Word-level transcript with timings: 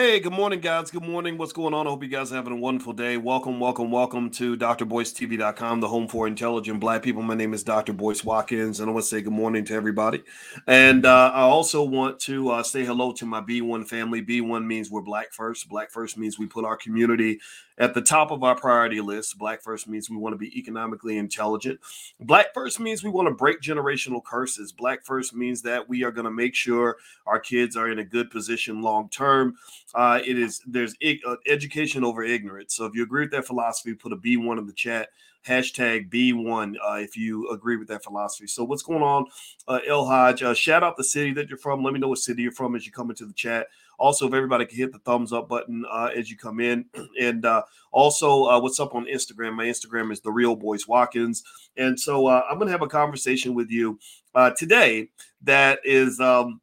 Hey, 0.00 0.18
good 0.18 0.32
morning, 0.32 0.60
guys. 0.60 0.90
Good 0.90 1.04
morning. 1.04 1.36
What's 1.36 1.52
going 1.52 1.74
on? 1.74 1.86
I 1.86 1.90
hope 1.90 2.02
you 2.02 2.08
guys 2.08 2.32
are 2.32 2.36
having 2.36 2.54
a 2.54 2.56
wonderful 2.56 2.94
day. 2.94 3.18
Welcome, 3.18 3.60
welcome, 3.60 3.90
welcome 3.90 4.30
to 4.30 4.56
drboycetv.com, 4.56 5.80
the 5.80 5.88
home 5.88 6.08
for 6.08 6.26
intelligent 6.26 6.80
black 6.80 7.02
people. 7.02 7.20
My 7.20 7.34
name 7.34 7.52
is 7.52 7.62
Dr. 7.62 7.92
Boyce 7.92 8.24
Watkins, 8.24 8.80
and 8.80 8.88
I 8.88 8.94
want 8.94 9.04
to 9.04 9.08
say 9.10 9.20
good 9.20 9.34
morning 9.34 9.62
to 9.66 9.74
everybody. 9.74 10.22
And 10.66 11.04
uh, 11.04 11.32
I 11.34 11.42
also 11.42 11.82
want 11.82 12.18
to 12.20 12.48
uh, 12.48 12.62
say 12.62 12.82
hello 12.82 13.12
to 13.12 13.26
my 13.26 13.42
B1 13.42 13.86
family. 13.88 14.22
B1 14.22 14.64
means 14.64 14.90
we're 14.90 15.02
black 15.02 15.34
first. 15.34 15.68
Black 15.68 15.90
first 15.90 16.16
means 16.16 16.38
we 16.38 16.46
put 16.46 16.64
our 16.64 16.78
community 16.78 17.38
at 17.80 17.94
the 17.94 18.02
top 18.02 18.30
of 18.30 18.44
our 18.44 18.54
priority 18.54 19.00
list. 19.00 19.38
Black 19.38 19.62
first 19.62 19.88
means 19.88 20.08
we 20.08 20.16
want 20.16 20.34
to 20.34 20.38
be 20.38 20.56
economically 20.56 21.16
intelligent. 21.16 21.80
Black 22.20 22.54
first 22.54 22.78
means 22.78 23.02
we 23.02 23.10
want 23.10 23.26
to 23.26 23.34
break 23.34 23.60
generational 23.60 24.22
curses. 24.22 24.70
Black 24.70 25.04
first 25.04 25.34
means 25.34 25.62
that 25.62 25.88
we 25.88 26.04
are 26.04 26.12
going 26.12 26.26
to 26.26 26.30
make 26.30 26.54
sure 26.54 26.98
our 27.26 27.40
kids 27.40 27.76
are 27.76 27.90
in 27.90 27.98
a 27.98 28.04
good 28.04 28.30
position 28.30 28.82
long 28.82 29.08
term. 29.08 29.56
Uh, 29.94 30.20
it 30.24 30.38
is 30.38 30.60
there's 30.66 30.94
uh, 31.26 31.36
education 31.48 32.04
over 32.04 32.22
ignorance. 32.22 32.76
So 32.76 32.84
if 32.84 32.94
you 32.94 33.02
agree 33.02 33.22
with 33.22 33.32
that 33.32 33.46
philosophy, 33.46 33.94
put 33.94 34.12
a 34.12 34.16
B1 34.16 34.58
in 34.58 34.66
the 34.66 34.72
chat 34.74 35.08
hashtag 35.46 36.10
B1 36.10 36.74
uh, 36.84 36.96
if 36.96 37.16
you 37.16 37.48
agree 37.50 37.76
with 37.76 37.88
that 37.88 38.04
philosophy. 38.04 38.46
So, 38.46 38.64
what's 38.64 38.82
going 38.82 39.02
on, 39.02 39.24
uh, 39.68 39.80
El 39.86 40.04
Hodge? 40.04 40.42
Uh, 40.42 40.54
shout 40.54 40.82
out 40.82 40.96
the 40.96 41.04
city 41.04 41.32
that 41.34 41.48
you're 41.48 41.58
from. 41.58 41.82
Let 41.82 41.94
me 41.94 42.00
know 42.00 42.08
what 42.08 42.18
city 42.18 42.42
you're 42.42 42.52
from 42.52 42.74
as 42.74 42.86
you 42.86 42.92
come 42.92 43.10
into 43.10 43.24
the 43.24 43.32
chat. 43.32 43.68
Also, 44.00 44.26
if 44.26 44.34
everybody 44.34 44.66
can 44.66 44.76
hit 44.76 44.92
the 44.92 44.98
thumbs 45.00 45.32
up 45.32 45.48
button 45.48 45.84
uh, 45.90 46.10
as 46.16 46.30
you 46.30 46.36
come 46.36 46.60
in. 46.60 46.86
And 47.20 47.44
uh, 47.44 47.62
also, 47.92 48.44
uh, 48.46 48.58
what's 48.60 48.80
up 48.80 48.94
on 48.94 49.04
Instagram? 49.04 49.54
My 49.54 49.66
Instagram 49.66 50.10
is 50.10 50.20
The 50.20 50.32
Real 50.32 50.56
Boyce 50.56 50.88
Watkins. 50.88 51.44
And 51.76 51.98
so 51.98 52.26
uh, 52.26 52.42
I'm 52.48 52.56
going 52.56 52.66
to 52.66 52.72
have 52.72 52.82
a 52.82 52.88
conversation 52.88 53.52
with 53.54 53.70
you 53.70 53.98
uh, 54.34 54.50
today 54.56 55.08
that 55.42 55.80
is. 55.84 56.18
Um, 56.18 56.60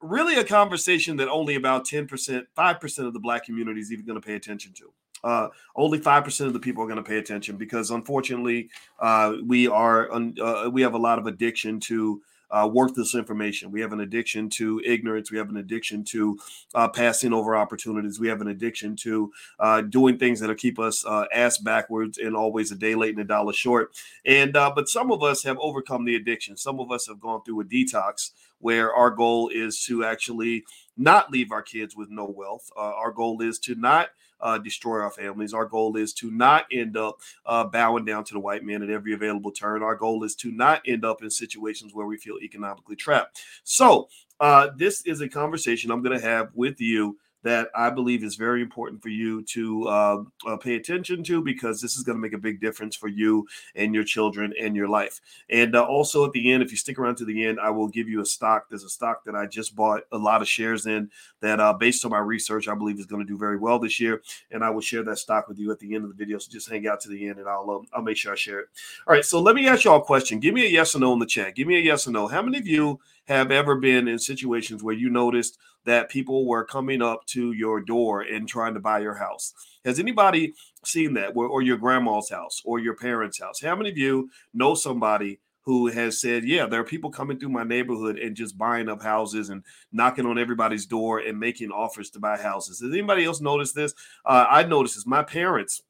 really, 0.00 0.36
a 0.36 0.44
conversation 0.44 1.18
that 1.18 1.28
only 1.28 1.56
about 1.56 1.86
10%, 1.86 2.46
5% 2.56 3.06
of 3.06 3.12
the 3.12 3.20
black 3.20 3.44
community 3.44 3.80
is 3.80 3.92
even 3.92 4.06
going 4.06 4.18
to 4.18 4.26
pay 4.26 4.34
attention 4.34 4.72
to 4.72 4.90
uh, 5.24 5.48
only 5.76 5.98
five 5.98 6.24
percent 6.24 6.48
of 6.48 6.54
the 6.54 6.60
people 6.60 6.82
are 6.82 6.86
going 6.86 6.96
to 6.96 7.02
pay 7.02 7.18
attention 7.18 7.56
because 7.56 7.90
unfortunately 7.90 8.70
uh, 9.00 9.34
we 9.44 9.68
are 9.68 10.10
uh, 10.12 10.68
we 10.72 10.82
have 10.82 10.94
a 10.94 10.98
lot 10.98 11.18
of 11.18 11.26
addiction 11.26 11.80
to 11.80 12.22
uh, 12.50 12.68
worthless 12.72 13.14
information. 13.14 13.70
We 13.70 13.80
have 13.80 13.92
an 13.92 14.00
addiction 14.00 14.48
to 14.50 14.80
ignorance. 14.84 15.30
We 15.30 15.38
have 15.38 15.48
an 15.48 15.56
addiction 15.56 16.04
to 16.04 16.38
uh, 16.74 16.88
passing 16.88 17.32
over 17.32 17.56
opportunities. 17.56 18.20
We 18.20 18.28
have 18.28 18.40
an 18.40 18.48
addiction 18.48 18.96
to 18.96 19.32
uh, 19.58 19.80
doing 19.82 20.18
things 20.18 20.40
that'll 20.40 20.56
keep 20.56 20.78
us 20.78 21.04
uh, 21.04 21.24
ass 21.32 21.58
backwards 21.58 22.18
and 22.18 22.36
always 22.36 22.72
a 22.72 22.76
day 22.76 22.94
late 22.94 23.14
and 23.14 23.20
a 23.20 23.24
dollar 23.24 23.52
short. 23.52 23.92
And 24.24 24.56
uh, 24.56 24.72
but 24.74 24.88
some 24.88 25.10
of 25.10 25.22
us 25.22 25.42
have 25.44 25.58
overcome 25.60 26.04
the 26.04 26.16
addiction. 26.16 26.56
Some 26.56 26.80
of 26.80 26.90
us 26.90 27.06
have 27.06 27.20
gone 27.20 27.42
through 27.44 27.60
a 27.60 27.64
detox 27.64 28.30
where 28.58 28.94
our 28.94 29.10
goal 29.10 29.48
is 29.48 29.82
to 29.86 30.04
actually 30.04 30.64
not 30.96 31.30
leave 31.30 31.50
our 31.50 31.62
kids 31.62 31.96
with 31.96 32.10
no 32.10 32.26
wealth. 32.26 32.70
Uh, 32.76 32.80
our 32.80 33.10
goal 33.10 33.40
is 33.40 33.58
to 33.60 33.74
not 33.74 34.10
uh, 34.42 34.58
destroy 34.58 35.00
our 35.00 35.10
families. 35.10 35.54
Our 35.54 35.66
goal 35.66 35.96
is 35.96 36.12
to 36.14 36.30
not 36.30 36.66
end 36.72 36.96
up 36.96 37.20
uh, 37.46 37.64
bowing 37.64 38.04
down 38.04 38.24
to 38.24 38.34
the 38.34 38.40
white 38.40 38.64
man 38.64 38.82
at 38.82 38.90
every 38.90 39.14
available 39.14 39.52
turn. 39.52 39.82
Our 39.82 39.96
goal 39.96 40.24
is 40.24 40.34
to 40.36 40.50
not 40.50 40.82
end 40.86 41.04
up 41.04 41.22
in 41.22 41.30
situations 41.30 41.94
where 41.94 42.06
we 42.06 42.16
feel 42.16 42.38
economically 42.42 42.96
trapped. 42.96 43.40
So, 43.64 44.08
uh, 44.40 44.70
this 44.74 45.02
is 45.02 45.20
a 45.20 45.28
conversation 45.28 45.90
I'm 45.90 46.02
going 46.02 46.18
to 46.18 46.26
have 46.26 46.48
with 46.54 46.80
you 46.80 47.18
that 47.42 47.68
I 47.74 47.90
believe 47.90 48.22
is 48.22 48.36
very 48.36 48.62
important 48.62 49.02
for 49.02 49.08
you 49.08 49.42
to 49.44 49.88
uh, 49.88 50.22
uh, 50.46 50.56
pay 50.56 50.76
attention 50.76 51.22
to 51.24 51.42
because 51.42 51.80
this 51.80 51.96
is 51.96 52.02
going 52.02 52.16
to 52.16 52.22
make 52.22 52.32
a 52.32 52.38
big 52.38 52.60
difference 52.60 52.94
for 52.94 53.08
you 53.08 53.46
and 53.74 53.94
your 53.94 54.04
children 54.04 54.52
and 54.60 54.76
your 54.76 54.88
life. 54.88 55.20
And 55.48 55.74
uh, 55.74 55.84
also 55.84 56.24
at 56.26 56.32
the 56.32 56.52
end, 56.52 56.62
if 56.62 56.70
you 56.70 56.76
stick 56.76 56.98
around 56.98 57.16
to 57.16 57.24
the 57.24 57.46
end, 57.46 57.58
I 57.60 57.70
will 57.70 57.88
give 57.88 58.08
you 58.08 58.20
a 58.20 58.26
stock. 58.26 58.68
There's 58.68 58.84
a 58.84 58.88
stock 58.90 59.24
that 59.24 59.34
I 59.34 59.46
just 59.46 59.74
bought 59.74 60.02
a 60.12 60.18
lot 60.18 60.42
of 60.42 60.48
shares 60.48 60.86
in 60.86 61.10
that, 61.40 61.60
uh, 61.60 61.72
based 61.72 62.04
on 62.04 62.10
my 62.10 62.18
research, 62.18 62.68
I 62.68 62.74
believe 62.74 62.98
is 62.98 63.06
going 63.06 63.24
to 63.24 63.30
do 63.30 63.38
very 63.38 63.56
well 63.56 63.78
this 63.78 63.98
year. 63.98 64.22
And 64.50 64.62
I 64.62 64.70
will 64.70 64.80
share 64.80 65.02
that 65.04 65.18
stock 65.18 65.48
with 65.48 65.58
you 65.58 65.70
at 65.70 65.78
the 65.78 65.94
end 65.94 66.04
of 66.04 66.10
the 66.10 66.16
video. 66.16 66.38
So 66.38 66.50
just 66.50 66.70
hang 66.70 66.86
out 66.86 67.00
to 67.00 67.08
the 67.08 67.28
end, 67.28 67.38
and 67.38 67.48
I'll 67.48 67.70
um, 67.70 67.86
I'll 67.92 68.02
make 68.02 68.16
sure 68.16 68.32
I 68.32 68.36
share 68.36 68.60
it. 68.60 68.68
All 69.06 69.14
right. 69.14 69.24
So 69.24 69.40
let 69.40 69.54
me 69.54 69.66
ask 69.66 69.84
y'all 69.84 70.00
a 70.00 70.04
question. 70.04 70.40
Give 70.40 70.54
me 70.54 70.66
a 70.66 70.68
yes 70.68 70.94
or 70.94 70.98
no 70.98 71.12
in 71.12 71.18
the 71.18 71.26
chat. 71.26 71.54
Give 71.54 71.66
me 71.66 71.76
a 71.76 71.80
yes 71.80 72.06
or 72.06 72.10
no. 72.10 72.26
How 72.26 72.42
many 72.42 72.58
of 72.58 72.66
you 72.66 73.00
have 73.30 73.52
ever 73.52 73.76
been 73.76 74.08
in 74.08 74.18
situations 74.18 74.82
where 74.82 74.94
you 74.94 75.08
noticed 75.08 75.56
that 75.84 76.10
people 76.10 76.46
were 76.46 76.64
coming 76.64 77.00
up 77.00 77.24
to 77.26 77.52
your 77.52 77.80
door 77.80 78.22
and 78.22 78.48
trying 78.48 78.74
to 78.74 78.80
buy 78.80 78.98
your 78.98 79.14
house. 79.14 79.54
Has 79.84 80.00
anybody 80.00 80.52
seen 80.84 81.14
that, 81.14 81.36
or, 81.36 81.62
your 81.62 81.76
grandma's 81.76 82.28
house, 82.28 82.60
or 82.64 82.80
your 82.80 82.96
parents' 82.96 83.40
house? 83.40 83.60
How 83.62 83.76
many 83.76 83.88
of 83.90 83.96
you 83.96 84.30
know 84.52 84.74
somebody 84.74 85.38
who 85.62 85.86
has 85.86 86.20
said, 86.20 86.44
Yeah, 86.44 86.66
there 86.66 86.80
are 86.80 86.84
people 86.84 87.08
coming 87.08 87.38
through 87.38 87.50
my 87.50 87.62
neighborhood 87.62 88.18
and 88.18 88.34
just 88.34 88.58
buying 88.58 88.88
up 88.88 89.00
houses 89.00 89.48
and 89.48 89.62
knocking 89.92 90.26
on 90.26 90.36
everybody's 90.36 90.84
door 90.84 91.20
and 91.20 91.38
making 91.38 91.70
offers 91.70 92.10
to 92.10 92.18
buy 92.18 92.36
houses? 92.36 92.80
Has 92.80 92.90
anybody 92.90 93.24
else 93.24 93.40
noticed 93.40 93.76
this? 93.76 93.94
Uh, 94.24 94.46
I 94.50 94.64
noticed 94.64 94.96
this. 94.96 95.06
My 95.06 95.22
parents, 95.22 95.82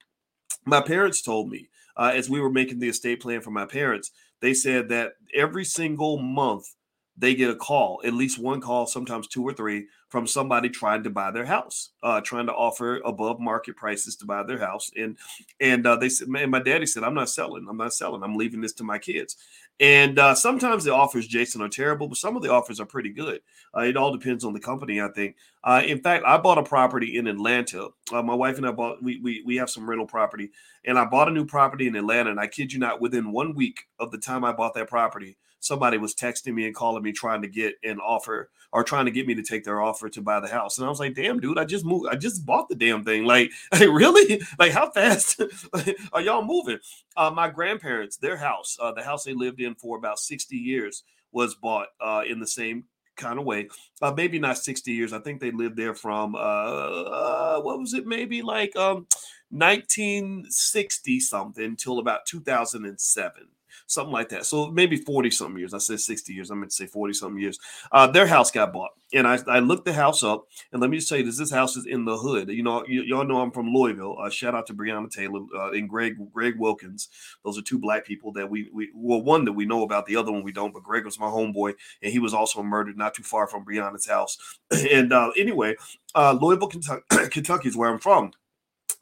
my 0.66 0.82
parents 0.82 1.22
told 1.22 1.48
me 1.48 1.70
uh, 1.96 2.12
as 2.14 2.28
we 2.28 2.38
were 2.38 2.50
making 2.50 2.80
the 2.80 2.90
estate 2.90 3.22
plan 3.22 3.40
for 3.40 3.50
my 3.50 3.64
parents, 3.64 4.10
they 4.40 4.52
said 4.52 4.90
that 4.90 5.14
every 5.34 5.64
single 5.64 6.18
month 6.18 6.66
they 7.16 7.34
get 7.34 7.50
a 7.50 7.56
call, 7.56 8.00
at 8.04 8.14
least 8.14 8.38
one 8.38 8.60
call, 8.60 8.86
sometimes 8.86 9.26
two 9.26 9.42
or 9.42 9.52
three, 9.52 9.86
from 10.08 10.26
somebody 10.26 10.68
trying 10.68 11.02
to 11.04 11.10
buy 11.10 11.30
their 11.30 11.44
house, 11.44 11.90
uh, 12.02 12.20
trying 12.20 12.46
to 12.46 12.52
offer 12.52 13.00
above 13.04 13.38
market 13.38 13.76
prices 13.76 14.16
to 14.16 14.26
buy 14.26 14.42
their 14.42 14.58
house. 14.58 14.90
And 14.96 15.16
and 15.60 15.86
uh, 15.86 15.96
they 15.96 16.08
said, 16.08 16.28
man, 16.28 16.50
my 16.50 16.60
daddy 16.60 16.86
said, 16.86 17.04
I'm 17.04 17.14
not 17.14 17.28
selling. 17.28 17.66
I'm 17.68 17.76
not 17.76 17.94
selling. 17.94 18.22
I'm 18.22 18.36
leaving 18.36 18.60
this 18.60 18.72
to 18.74 18.84
my 18.84 18.98
kids. 18.98 19.36
And 19.78 20.18
uh, 20.18 20.34
sometimes 20.34 20.84
the 20.84 20.92
offers, 20.92 21.26
Jason, 21.26 21.62
are 21.62 21.68
terrible, 21.68 22.06
but 22.08 22.18
some 22.18 22.36
of 22.36 22.42
the 22.42 22.52
offers 22.52 22.80
are 22.80 22.86
pretty 22.86 23.10
good. 23.10 23.40
Uh, 23.74 23.80
it 23.80 23.96
all 23.96 24.12
depends 24.12 24.44
on 24.44 24.52
the 24.52 24.60
company, 24.60 25.00
I 25.00 25.08
think. 25.08 25.36
Uh, 25.64 25.82
in 25.86 26.00
fact, 26.00 26.24
I 26.26 26.36
bought 26.36 26.58
a 26.58 26.62
property 26.62 27.16
in 27.16 27.26
Atlanta. 27.26 27.88
Uh, 28.12 28.22
my 28.22 28.34
wife 28.34 28.58
and 28.58 28.66
I 28.66 28.72
bought. 28.72 29.02
We, 29.02 29.20
we 29.20 29.42
we 29.46 29.56
have 29.56 29.70
some 29.70 29.88
rental 29.88 30.06
property, 30.06 30.50
and 30.84 30.98
I 30.98 31.04
bought 31.04 31.28
a 31.28 31.32
new 31.32 31.46
property 31.46 31.86
in 31.86 31.96
Atlanta. 31.96 32.30
And 32.30 32.40
I 32.40 32.46
kid 32.46 32.72
you 32.72 32.78
not, 32.78 33.00
within 33.00 33.32
one 33.32 33.54
week 33.54 33.86
of 33.98 34.10
the 34.10 34.18
time 34.18 34.44
I 34.44 34.52
bought 34.52 34.74
that 34.74 34.88
property, 34.88 35.36
somebody 35.60 35.98
was 35.98 36.14
texting 36.14 36.54
me 36.54 36.66
and 36.66 36.74
calling 36.74 37.02
me 37.02 37.12
trying 37.12 37.42
to 37.42 37.48
get 37.48 37.74
an 37.84 38.00
offer 38.00 38.50
or 38.72 38.84
trying 38.84 39.04
to 39.04 39.10
get 39.10 39.26
me 39.26 39.34
to 39.34 39.42
take 39.42 39.64
their 39.64 39.80
offer 39.80 40.08
to 40.08 40.22
buy 40.22 40.40
the 40.40 40.48
house. 40.48 40.78
And 40.78 40.86
I 40.86 40.88
was 40.90 41.00
like, 41.00 41.14
damn, 41.14 41.40
dude, 41.40 41.58
I 41.58 41.64
just 41.64 41.84
moved. 41.84 42.08
I 42.10 42.16
just 42.16 42.46
bought 42.46 42.68
the 42.68 42.74
damn 42.74 43.04
thing. 43.04 43.24
Like, 43.24 43.52
really? 43.72 44.42
Like, 44.58 44.72
how 44.72 44.90
fast 44.90 45.40
are 46.12 46.20
y'all 46.20 46.44
moving? 46.44 46.78
Uh, 47.16 47.30
my 47.30 47.48
grandparents, 47.48 48.16
their 48.16 48.36
house, 48.36 48.76
uh, 48.80 48.92
the 48.92 49.02
house 49.02 49.24
they 49.24 49.34
lived 49.34 49.60
in 49.60 49.74
for 49.74 49.96
about 49.96 50.18
60 50.18 50.56
years, 50.56 51.04
was 51.32 51.54
bought 51.54 51.88
uh, 52.00 52.22
in 52.28 52.40
the 52.40 52.46
same 52.46 52.84
kind 53.16 53.38
of 53.38 53.44
way. 53.44 53.68
Uh, 54.00 54.12
maybe 54.16 54.38
not 54.38 54.58
60 54.58 54.90
years. 54.90 55.12
I 55.12 55.18
think 55.18 55.40
they 55.40 55.50
lived 55.50 55.76
there 55.76 55.94
from 55.94 56.34
uh, 56.34 56.38
uh 56.38 57.60
what 57.60 57.78
was 57.78 57.92
it? 57.92 58.06
Maybe 58.06 58.40
like 58.42 58.74
um 58.76 59.06
1960 59.50 61.20
something 61.20 61.76
till 61.76 61.98
about 61.98 62.24
2007 62.26 63.48
something 63.86 64.12
like 64.12 64.28
that. 64.30 64.46
So 64.46 64.70
maybe 64.70 64.96
40 64.96 65.30
something 65.30 65.58
years. 65.58 65.74
I 65.74 65.78
said 65.78 66.00
60 66.00 66.32
years. 66.32 66.50
I 66.50 66.54
meant 66.54 66.70
to 66.70 66.76
say 66.76 66.86
40 66.86 67.12
something 67.14 67.40
years. 67.40 67.58
Uh, 67.92 68.06
their 68.06 68.26
house 68.26 68.50
got 68.50 68.72
bought. 68.72 68.90
And 69.12 69.26
I, 69.26 69.38
I 69.48 69.58
looked 69.58 69.84
the 69.84 69.92
house 69.92 70.22
up. 70.22 70.46
And 70.72 70.80
let 70.80 70.90
me 70.90 70.98
just 70.98 71.08
tell 71.08 71.18
you 71.18 71.24
this 71.24 71.38
this 71.38 71.50
house 71.50 71.76
is 71.76 71.86
in 71.86 72.04
the 72.04 72.16
hood. 72.16 72.48
You 72.48 72.62
know, 72.62 72.84
you, 72.86 73.16
all 73.16 73.24
know 73.24 73.40
I'm 73.40 73.50
from 73.50 73.72
Louisville. 73.72 74.16
Uh, 74.20 74.30
shout 74.30 74.54
out 74.54 74.66
to 74.68 74.74
Breonna 74.74 75.10
Taylor 75.10 75.40
uh, 75.56 75.72
and 75.72 75.88
Greg 75.88 76.16
Greg 76.32 76.58
Wilkins. 76.58 77.08
Those 77.44 77.58
are 77.58 77.62
two 77.62 77.78
black 77.78 78.06
people 78.06 78.32
that 78.32 78.48
we, 78.48 78.70
we, 78.72 78.90
well, 78.94 79.22
one 79.22 79.44
that 79.46 79.52
we 79.52 79.66
know 79.66 79.82
about, 79.82 80.06
the 80.06 80.16
other 80.16 80.30
one 80.30 80.44
we 80.44 80.52
don't. 80.52 80.72
But 80.72 80.84
Greg 80.84 81.04
was 81.04 81.18
my 81.18 81.26
homeboy. 81.26 81.74
And 82.02 82.12
he 82.12 82.18
was 82.18 82.34
also 82.34 82.62
murdered 82.62 82.96
not 82.96 83.14
too 83.14 83.24
far 83.24 83.46
from 83.46 83.64
Breonna's 83.64 84.06
house. 84.06 84.38
and 84.70 85.12
uh, 85.12 85.32
anyway, 85.36 85.74
uh, 86.14 86.38
Louisville, 86.40 86.68
Kentucky, 86.68 87.02
Kentucky 87.30 87.68
is 87.68 87.76
where 87.76 87.90
I'm 87.90 87.98
from. 87.98 88.32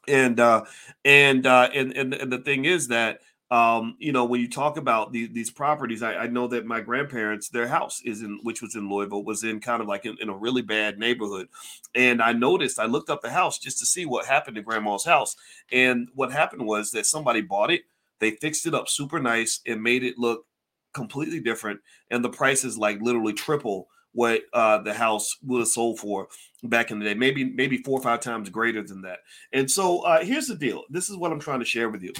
And, 0.07 0.39
uh, 0.39 0.63
and, 1.05 1.45
uh, 1.45 1.69
and, 1.73 1.93
and, 1.95 2.13
and 2.15 2.31
the 2.33 2.39
thing 2.39 2.65
is 2.65 2.87
that, 2.87 3.19
um, 3.51 3.95
you 3.97 4.11
know, 4.11 4.25
when 4.25 4.41
you 4.41 4.49
talk 4.49 4.77
about 4.77 5.11
the, 5.11 5.25
these 5.27 5.49
properties, 5.49 6.03
I, 6.03 6.13
I, 6.13 6.27
know 6.27 6.47
that 6.49 6.67
my 6.67 6.81
grandparents, 6.81 7.49
their 7.49 7.67
house 7.67 7.99
is 8.05 8.21
in, 8.21 8.39
which 8.43 8.61
was 8.61 8.75
in 8.75 8.87
Louisville, 8.87 9.23
was 9.23 9.43
in 9.43 9.59
kind 9.59 9.81
of 9.81 9.87
like 9.87 10.05
in, 10.05 10.17
in, 10.21 10.29
a 10.29 10.35
really 10.35 10.61
bad 10.61 10.99
neighborhood. 10.99 11.47
And 11.95 12.21
I 12.21 12.31
noticed, 12.31 12.77
I 12.77 12.85
looked 12.85 13.09
up 13.09 13.23
the 13.23 13.31
house 13.31 13.57
just 13.57 13.79
to 13.79 13.87
see 13.87 14.05
what 14.05 14.27
happened 14.27 14.55
to 14.57 14.61
grandma's 14.61 15.03
house. 15.03 15.35
And 15.71 16.09
what 16.13 16.31
happened 16.31 16.67
was 16.67 16.91
that 16.91 17.07
somebody 17.07 17.41
bought 17.41 17.71
it, 17.71 17.81
they 18.19 18.31
fixed 18.31 18.67
it 18.67 18.75
up 18.75 18.87
super 18.87 19.19
nice 19.19 19.61
and 19.65 19.81
made 19.81 20.03
it 20.03 20.19
look 20.19 20.45
completely 20.93 21.39
different. 21.39 21.79
And 22.11 22.23
the 22.23 22.29
price 22.29 22.63
is 22.63 22.77
like 22.77 23.01
literally 23.01 23.33
triple 23.33 23.87
what 24.11 24.41
uh, 24.53 24.79
the 24.79 24.93
house 24.93 25.37
would 25.43 25.59
have 25.59 25.67
sold 25.67 25.99
for 25.99 26.27
back 26.63 26.91
in 26.91 26.99
the 26.99 27.05
day, 27.05 27.13
maybe 27.15 27.45
maybe 27.45 27.77
four 27.77 27.99
or 27.99 28.03
five 28.03 28.19
times 28.19 28.49
greater 28.49 28.83
than 28.83 29.01
that. 29.03 29.19
And 29.53 29.69
so 29.69 30.01
uh, 30.01 30.23
here's 30.23 30.47
the 30.47 30.55
deal. 30.55 30.83
This 30.89 31.09
is 31.09 31.15
what 31.15 31.31
I'm 31.31 31.39
trying 31.39 31.59
to 31.59 31.65
share 31.65 31.89
with 31.89 32.03
you 32.03 32.13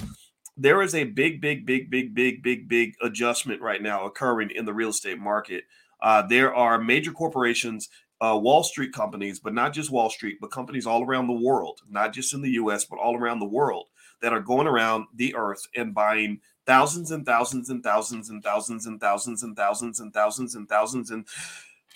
there 0.60 0.82
is 0.82 0.94
a 0.94 1.04
big, 1.04 1.40
big, 1.40 1.64
big, 1.64 1.90
big, 1.90 2.14
big, 2.14 2.42
big, 2.42 2.68
big 2.68 2.94
adjustment 3.02 3.62
right 3.62 3.80
now 3.80 4.04
occurring 4.04 4.50
in 4.54 4.66
the 4.66 4.74
real 4.74 4.90
estate 4.90 5.18
market. 5.18 5.64
Uh, 6.02 6.20
there 6.20 6.54
are 6.54 6.78
major 6.78 7.12
corporations, 7.12 7.88
uh, 8.20 8.38
Wall 8.38 8.62
Street 8.62 8.92
companies, 8.92 9.40
but 9.40 9.54
not 9.54 9.72
just 9.72 9.90
Wall 9.90 10.10
Street, 10.10 10.36
but 10.38 10.50
companies 10.50 10.86
all 10.86 11.02
around 11.02 11.28
the 11.28 11.32
world, 11.32 11.80
not 11.88 12.12
just 12.12 12.34
in 12.34 12.42
the 12.42 12.50
US, 12.52 12.84
but 12.84 12.98
all 12.98 13.16
around 13.16 13.38
the 13.38 13.46
world 13.46 13.86
that 14.20 14.34
are 14.34 14.40
going 14.40 14.66
around 14.66 15.06
the 15.14 15.34
earth 15.34 15.62
and 15.74 15.94
buying 15.94 16.40
thousands 16.66 17.10
and 17.10 17.24
thousands 17.24 17.70
and 17.70 17.82
thousands 17.82 18.28
and 18.28 18.42
thousands 18.42 18.84
and 18.84 19.00
thousands 19.00 19.42
and 19.42 19.56
thousands 19.56 20.00
and 20.00 20.12
thousands 20.12 20.54
and 20.54 20.68
thousands 20.68 21.10
and 21.10 21.24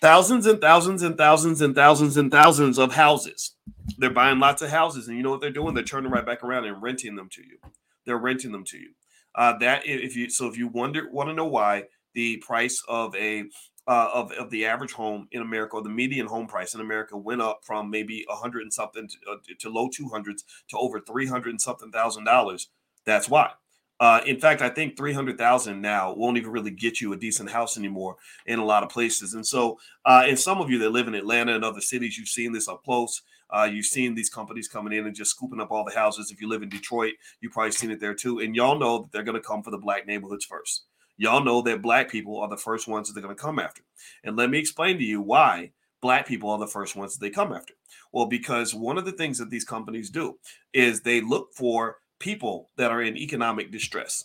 thousands 0.00 0.46
and 0.46 0.62
thousands 0.62 1.02
and 1.02 1.18
thousands 1.18 1.60
and 1.60 1.74
thousands 1.74 2.16
and 2.16 2.32
thousands 2.32 2.78
of 2.78 2.94
houses. 2.94 3.56
They're 3.98 4.08
buying 4.08 4.38
lots 4.38 4.62
of 4.62 4.70
houses, 4.70 5.06
and 5.06 5.18
you 5.18 5.22
know 5.22 5.30
what 5.30 5.42
they're 5.42 5.50
doing? 5.50 5.74
They're 5.74 5.84
turning 5.84 6.10
right 6.10 6.24
back 6.24 6.42
around 6.42 6.64
and 6.64 6.82
renting 6.82 7.14
them 7.14 7.28
to 7.32 7.42
you. 7.42 7.58
They're 8.06 8.18
renting 8.18 8.52
them 8.52 8.64
to 8.64 8.78
you. 8.78 8.90
Uh, 9.34 9.58
that 9.58 9.82
if 9.84 10.14
you 10.14 10.30
so 10.30 10.46
if 10.46 10.56
you 10.56 10.68
wonder 10.68 11.08
want 11.10 11.28
to 11.28 11.34
know 11.34 11.46
why 11.46 11.84
the 12.14 12.36
price 12.38 12.82
of 12.88 13.14
a 13.16 13.44
uh, 13.86 14.08
of, 14.14 14.32
of 14.32 14.48
the 14.50 14.64
average 14.64 14.92
home 14.92 15.28
in 15.32 15.42
America, 15.42 15.76
or 15.76 15.82
the 15.82 15.90
median 15.90 16.26
home 16.26 16.46
price 16.46 16.74
in 16.74 16.80
America, 16.80 17.16
went 17.16 17.42
up 17.42 17.60
from 17.64 17.90
maybe 17.90 18.24
a 18.30 18.34
hundred 18.34 18.62
and 18.62 18.72
something 18.72 19.08
to, 19.08 19.16
uh, 19.30 19.36
to 19.58 19.68
low 19.68 19.88
two 19.92 20.08
hundreds 20.08 20.44
to 20.68 20.78
over 20.78 21.00
three 21.00 21.26
hundred 21.26 21.50
and 21.50 21.60
something 21.60 21.90
thousand 21.90 22.24
dollars. 22.24 22.68
That's 23.04 23.28
why. 23.28 23.50
Uh, 24.00 24.20
in 24.26 24.40
fact, 24.40 24.60
I 24.60 24.68
think 24.68 24.96
three 24.96 25.12
hundred 25.12 25.38
thousand 25.38 25.80
now 25.80 26.14
won't 26.14 26.36
even 26.36 26.50
really 26.50 26.70
get 26.70 27.00
you 27.00 27.12
a 27.12 27.16
decent 27.16 27.50
house 27.50 27.78
anymore 27.78 28.16
in 28.46 28.58
a 28.58 28.64
lot 28.64 28.82
of 28.82 28.88
places. 28.88 29.34
And 29.34 29.46
so, 29.46 29.78
uh, 30.04 30.24
and 30.26 30.38
some 30.38 30.60
of 30.60 30.70
you 30.70 30.78
that 30.80 30.90
live 30.90 31.08
in 31.08 31.14
Atlanta 31.14 31.54
and 31.54 31.64
other 31.64 31.80
cities, 31.80 32.18
you've 32.18 32.28
seen 32.28 32.52
this 32.52 32.68
up 32.68 32.82
close. 32.84 33.22
Uh, 33.50 33.68
you've 33.70 33.86
seen 33.86 34.14
these 34.14 34.30
companies 34.30 34.66
coming 34.66 34.92
in 34.92 35.06
and 35.06 35.14
just 35.14 35.30
scooping 35.30 35.60
up 35.60 35.70
all 35.70 35.84
the 35.84 35.94
houses. 35.94 36.30
If 36.30 36.40
you 36.40 36.48
live 36.48 36.62
in 36.62 36.68
Detroit, 36.68 37.12
you've 37.40 37.52
probably 37.52 37.72
seen 37.72 37.90
it 37.90 38.00
there 38.00 38.14
too. 38.14 38.40
And 38.40 38.56
y'all 38.56 38.78
know 38.78 39.02
that 39.02 39.12
they're 39.12 39.22
going 39.22 39.40
to 39.40 39.46
come 39.46 39.62
for 39.62 39.70
the 39.70 39.78
black 39.78 40.06
neighborhoods 40.06 40.44
first 40.44 40.86
y'all 41.16 41.44
know 41.44 41.62
that 41.62 41.82
black 41.82 42.10
people 42.10 42.40
are 42.40 42.48
the 42.48 42.56
first 42.56 42.88
ones 42.88 43.08
that 43.08 43.14
they're 43.14 43.22
going 43.22 43.34
to 43.36 43.40
come 43.42 43.58
after. 43.58 43.82
And 44.24 44.36
let 44.36 44.50
me 44.50 44.58
explain 44.58 44.98
to 44.98 45.04
you 45.04 45.20
why 45.20 45.72
black 46.00 46.26
people 46.26 46.50
are 46.50 46.58
the 46.58 46.66
first 46.66 46.96
ones 46.96 47.14
that 47.14 47.20
they 47.20 47.30
come 47.30 47.52
after. 47.52 47.74
Well, 48.12 48.26
because 48.26 48.74
one 48.74 48.98
of 48.98 49.04
the 49.04 49.12
things 49.12 49.38
that 49.38 49.50
these 49.50 49.64
companies 49.64 50.10
do 50.10 50.38
is 50.72 51.00
they 51.00 51.20
look 51.20 51.54
for 51.54 51.98
people 52.18 52.70
that 52.76 52.90
are 52.90 53.02
in 53.02 53.16
economic 53.16 53.70
distress. 53.70 54.24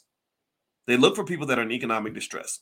They 0.87 0.97
look 0.97 1.15
for 1.15 1.23
people 1.23 1.47
that 1.47 1.59
are 1.59 1.63
in 1.63 1.71
economic 1.71 2.13
distress. 2.13 2.59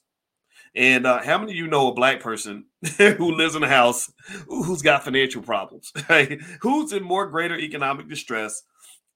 And 0.75 1.07
uh, 1.07 1.23
how 1.23 1.37
many 1.37 1.53
of 1.53 1.57
you 1.57 1.67
know 1.67 1.87
a 1.87 1.93
black 1.93 2.19
person 2.19 2.65
who 2.97 3.31
lives 3.31 3.55
in 3.55 3.63
a 3.63 3.69
house 3.69 4.11
who's 4.47 4.81
got 4.81 5.03
financial 5.03 5.41
problems? 5.41 5.91
Right? 6.09 6.41
Who's 6.61 6.93
in 6.93 7.03
more 7.03 7.27
greater 7.27 7.57
economic 7.57 8.09
distress 8.09 8.63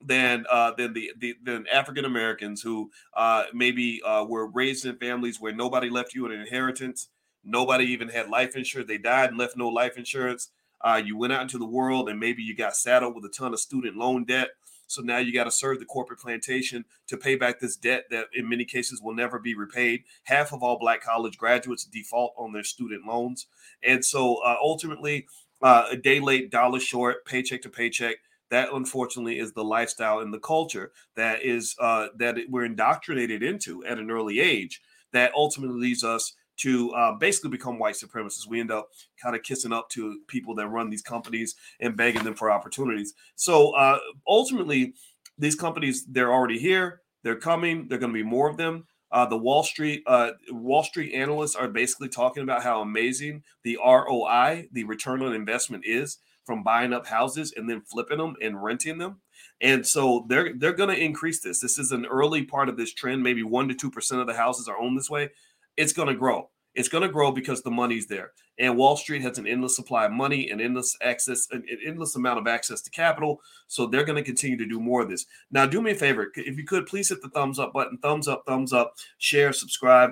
than 0.04 0.46
uh, 0.50 0.72
than 0.78 0.94
the, 0.94 1.12
the 1.18 1.36
than 1.44 1.68
African 1.68 2.06
Americans 2.06 2.62
who 2.62 2.90
uh, 3.16 3.44
maybe 3.54 4.02
uh, 4.06 4.26
were 4.28 4.48
raised 4.48 4.86
in 4.86 4.98
families 4.98 5.40
where 5.40 5.54
nobody 5.54 5.90
left 5.90 6.14
you 6.14 6.26
an 6.26 6.32
inheritance, 6.32 7.10
nobody 7.44 7.86
even 7.86 8.10
had 8.10 8.30
life 8.30 8.56
insurance. 8.56 8.88
They 8.88 8.98
died 8.98 9.30
and 9.30 9.38
left 9.38 9.58
no 9.58 9.68
life 9.68 9.98
insurance. 9.98 10.50
Uh, 10.84 11.02
you 11.04 11.16
went 11.16 11.32
out 11.34 11.44
into 11.44 11.60
the 11.60 11.66
world 11.66 12.10
and 12.10 12.20
maybe 12.20 12.42
you 12.42 12.56
got 12.56 12.76
saddled 12.76 13.16
with 13.16 13.26
a 13.26 13.30
ton 13.30 13.54
of 13.54 13.60
student 13.60 13.96
loan 13.96 14.26
debt. 14.26 14.50
So 14.92 15.02
now 15.02 15.18
you 15.18 15.34
got 15.34 15.46
to 15.46 15.52
serve 15.52 15.80
the 15.80 15.86
corporate 15.86 16.20
plantation 16.20 16.86
to 17.08 17.18
pay 17.18 17.36
back 17.36 17.60
this 17.60 17.76
debt 17.76 18.06
that 18.12 18.28
in 18.34 18.50
many 18.50 18.66
cases 18.66 19.02
will 19.02 19.16
never 19.16 19.40
be 19.40 19.56
repaid. 19.56 20.04
Half 20.24 20.52
of 20.54 20.62
all 20.62 20.78
black 20.78 21.02
college 21.02 21.38
graduates 21.38 21.86
default 21.86 22.34
on 22.38 22.54
their 22.54 22.64
student 22.64 23.06
loans. 23.06 23.48
And 23.84 24.04
so 24.04 24.38
uh, 24.44 24.58
ultimately, 24.62 25.28
uh, 25.62 25.88
a 25.92 25.98
day 25.98 26.20
late, 26.20 26.52
dollar 26.52 26.80
short, 26.80 27.26
paycheck 27.26 27.62
to 27.62 27.70
paycheck 27.70 28.18
that 28.50 28.68
unfortunately 28.74 29.40
is 29.40 29.54
the 29.54 29.64
lifestyle 29.64 30.20
and 30.20 30.34
the 30.34 30.40
culture 30.40 30.92
that 31.16 31.42
is 31.42 31.76
uh, 31.80 32.10
that 32.18 32.38
we're 32.50 32.66
indoctrinated 32.66 33.42
into 33.42 33.84
at 33.86 33.98
an 33.98 34.12
early 34.12 34.40
age 34.40 34.82
that 35.14 35.32
ultimately 35.34 35.80
leads 35.80 36.04
us 36.04 36.34
to 36.62 36.92
uh, 36.92 37.14
basically 37.14 37.50
become 37.50 37.80
white 37.80 37.96
supremacists. 37.96 38.48
We 38.48 38.60
end 38.60 38.72
up 38.72 38.90
kind 39.22 39.36
of 39.36 39.44
kissing 39.44 39.74
up 39.74 39.90
to 39.90 40.20
people 40.28 40.56
that 40.56 40.68
run 40.68 40.90
these 40.90 41.02
companies 41.02 41.56
and 41.80 41.98
begging 41.98 42.24
them 42.24 42.36
for 42.36 42.52
opportunities. 42.52 43.14
So 43.36 43.72
uh, 43.72 44.00
ultimately, 44.28 44.94
these 45.38 45.56
companies 45.56 46.06
they're 46.06 46.32
already 46.32 46.60
here. 46.60 47.02
They're 47.24 47.36
coming. 47.36 47.88
There 47.88 47.98
are 47.98 48.00
going 48.00 48.14
to 48.14 48.24
be 48.24 48.28
more 48.28 48.50
of 48.50 48.58
them. 48.58 48.86
Uh, 49.12 49.26
the 49.26 49.38
Wall 49.38 49.64
Street 49.64 50.04
uh, 50.08 50.32
Wall 50.52 50.84
Street 50.84 51.14
analysts 51.14 51.56
are 51.56 51.68
basically 51.68 52.08
talking 52.08 52.44
about 52.44 52.64
how 52.64 52.82
amazing 52.82 53.44
the 53.64 53.78
ROI, 53.84 54.70
the 54.72 54.86
return 54.86 55.22
on 55.22 55.34
investment, 55.34 55.84
is 55.86 56.20
from 56.46 56.64
buying 56.64 56.94
up 56.94 57.06
houses 57.06 57.54
and 57.56 57.70
then 57.70 57.82
flipping 57.82 58.20
them 58.20 58.36
and 58.42 58.64
renting 58.64 58.98
them. 58.98 59.20
And 59.60 59.86
so 59.86 60.26
they're 60.30 60.54
they're 60.58 60.74
going 60.74 60.96
to 60.96 61.04
increase 61.04 61.42
this. 61.42 61.60
This 61.60 61.78
is 61.78 61.92
an 61.92 62.06
early 62.06 62.44
part 62.44 62.70
of 62.70 62.78
this 62.78 62.94
trend. 62.94 63.22
Maybe 63.22 63.44
one 63.44 63.68
to 63.68 63.74
two 63.76 63.92
percent 63.92 64.22
of 64.22 64.28
the 64.28 64.34
houses 64.34 64.68
are 64.68 64.80
owned 64.80 64.98
this 64.98 65.10
way. 65.10 65.30
It's 65.76 65.94
going 65.94 66.08
to 66.08 66.16
grow. 66.16 66.50
It's 66.76 66.90
going 66.90 67.04
to 67.04 67.12
grow 67.12 67.32
because 67.32 67.62
the 67.62 67.72
money's 67.72 68.08
there. 68.08 68.32
And 68.60 68.78
Wall 68.78 68.96
Street 68.96 69.22
has 69.24 69.38
an 69.38 69.48
endless 69.48 69.76
supply 69.76 70.06
of 70.06 70.12
money 70.12 70.50
and 70.50 70.62
endless 70.62 70.96
access, 71.02 71.48
an 71.52 71.66
endless 71.86 72.16
amount 72.16 72.40
of 72.40 72.48
access 72.48 72.82
to 72.82 72.92
capital. 72.92 73.42
So 73.68 73.88
they're 73.88 74.04
going 74.04 74.18
to 74.18 74.24
continue 74.24 74.58
to 74.58 74.66
do 74.66 74.80
more 74.80 75.02
of 75.02 75.10
this. 75.10 75.26
Now, 75.52 75.66
do 75.66 75.82
me 75.82 75.92
a 75.92 75.96
favor. 75.96 76.32
If 76.36 76.58
you 76.58 76.66
could, 76.66 76.86
please 76.86 77.10
hit 77.10 77.22
the 77.22 77.30
thumbs 77.30 77.60
up 77.60 77.74
button. 77.74 77.98
Thumbs 77.98 78.28
up, 78.28 78.44
thumbs 78.46 78.72
up, 78.74 78.96
share, 79.18 79.52
subscribe. 79.52 80.12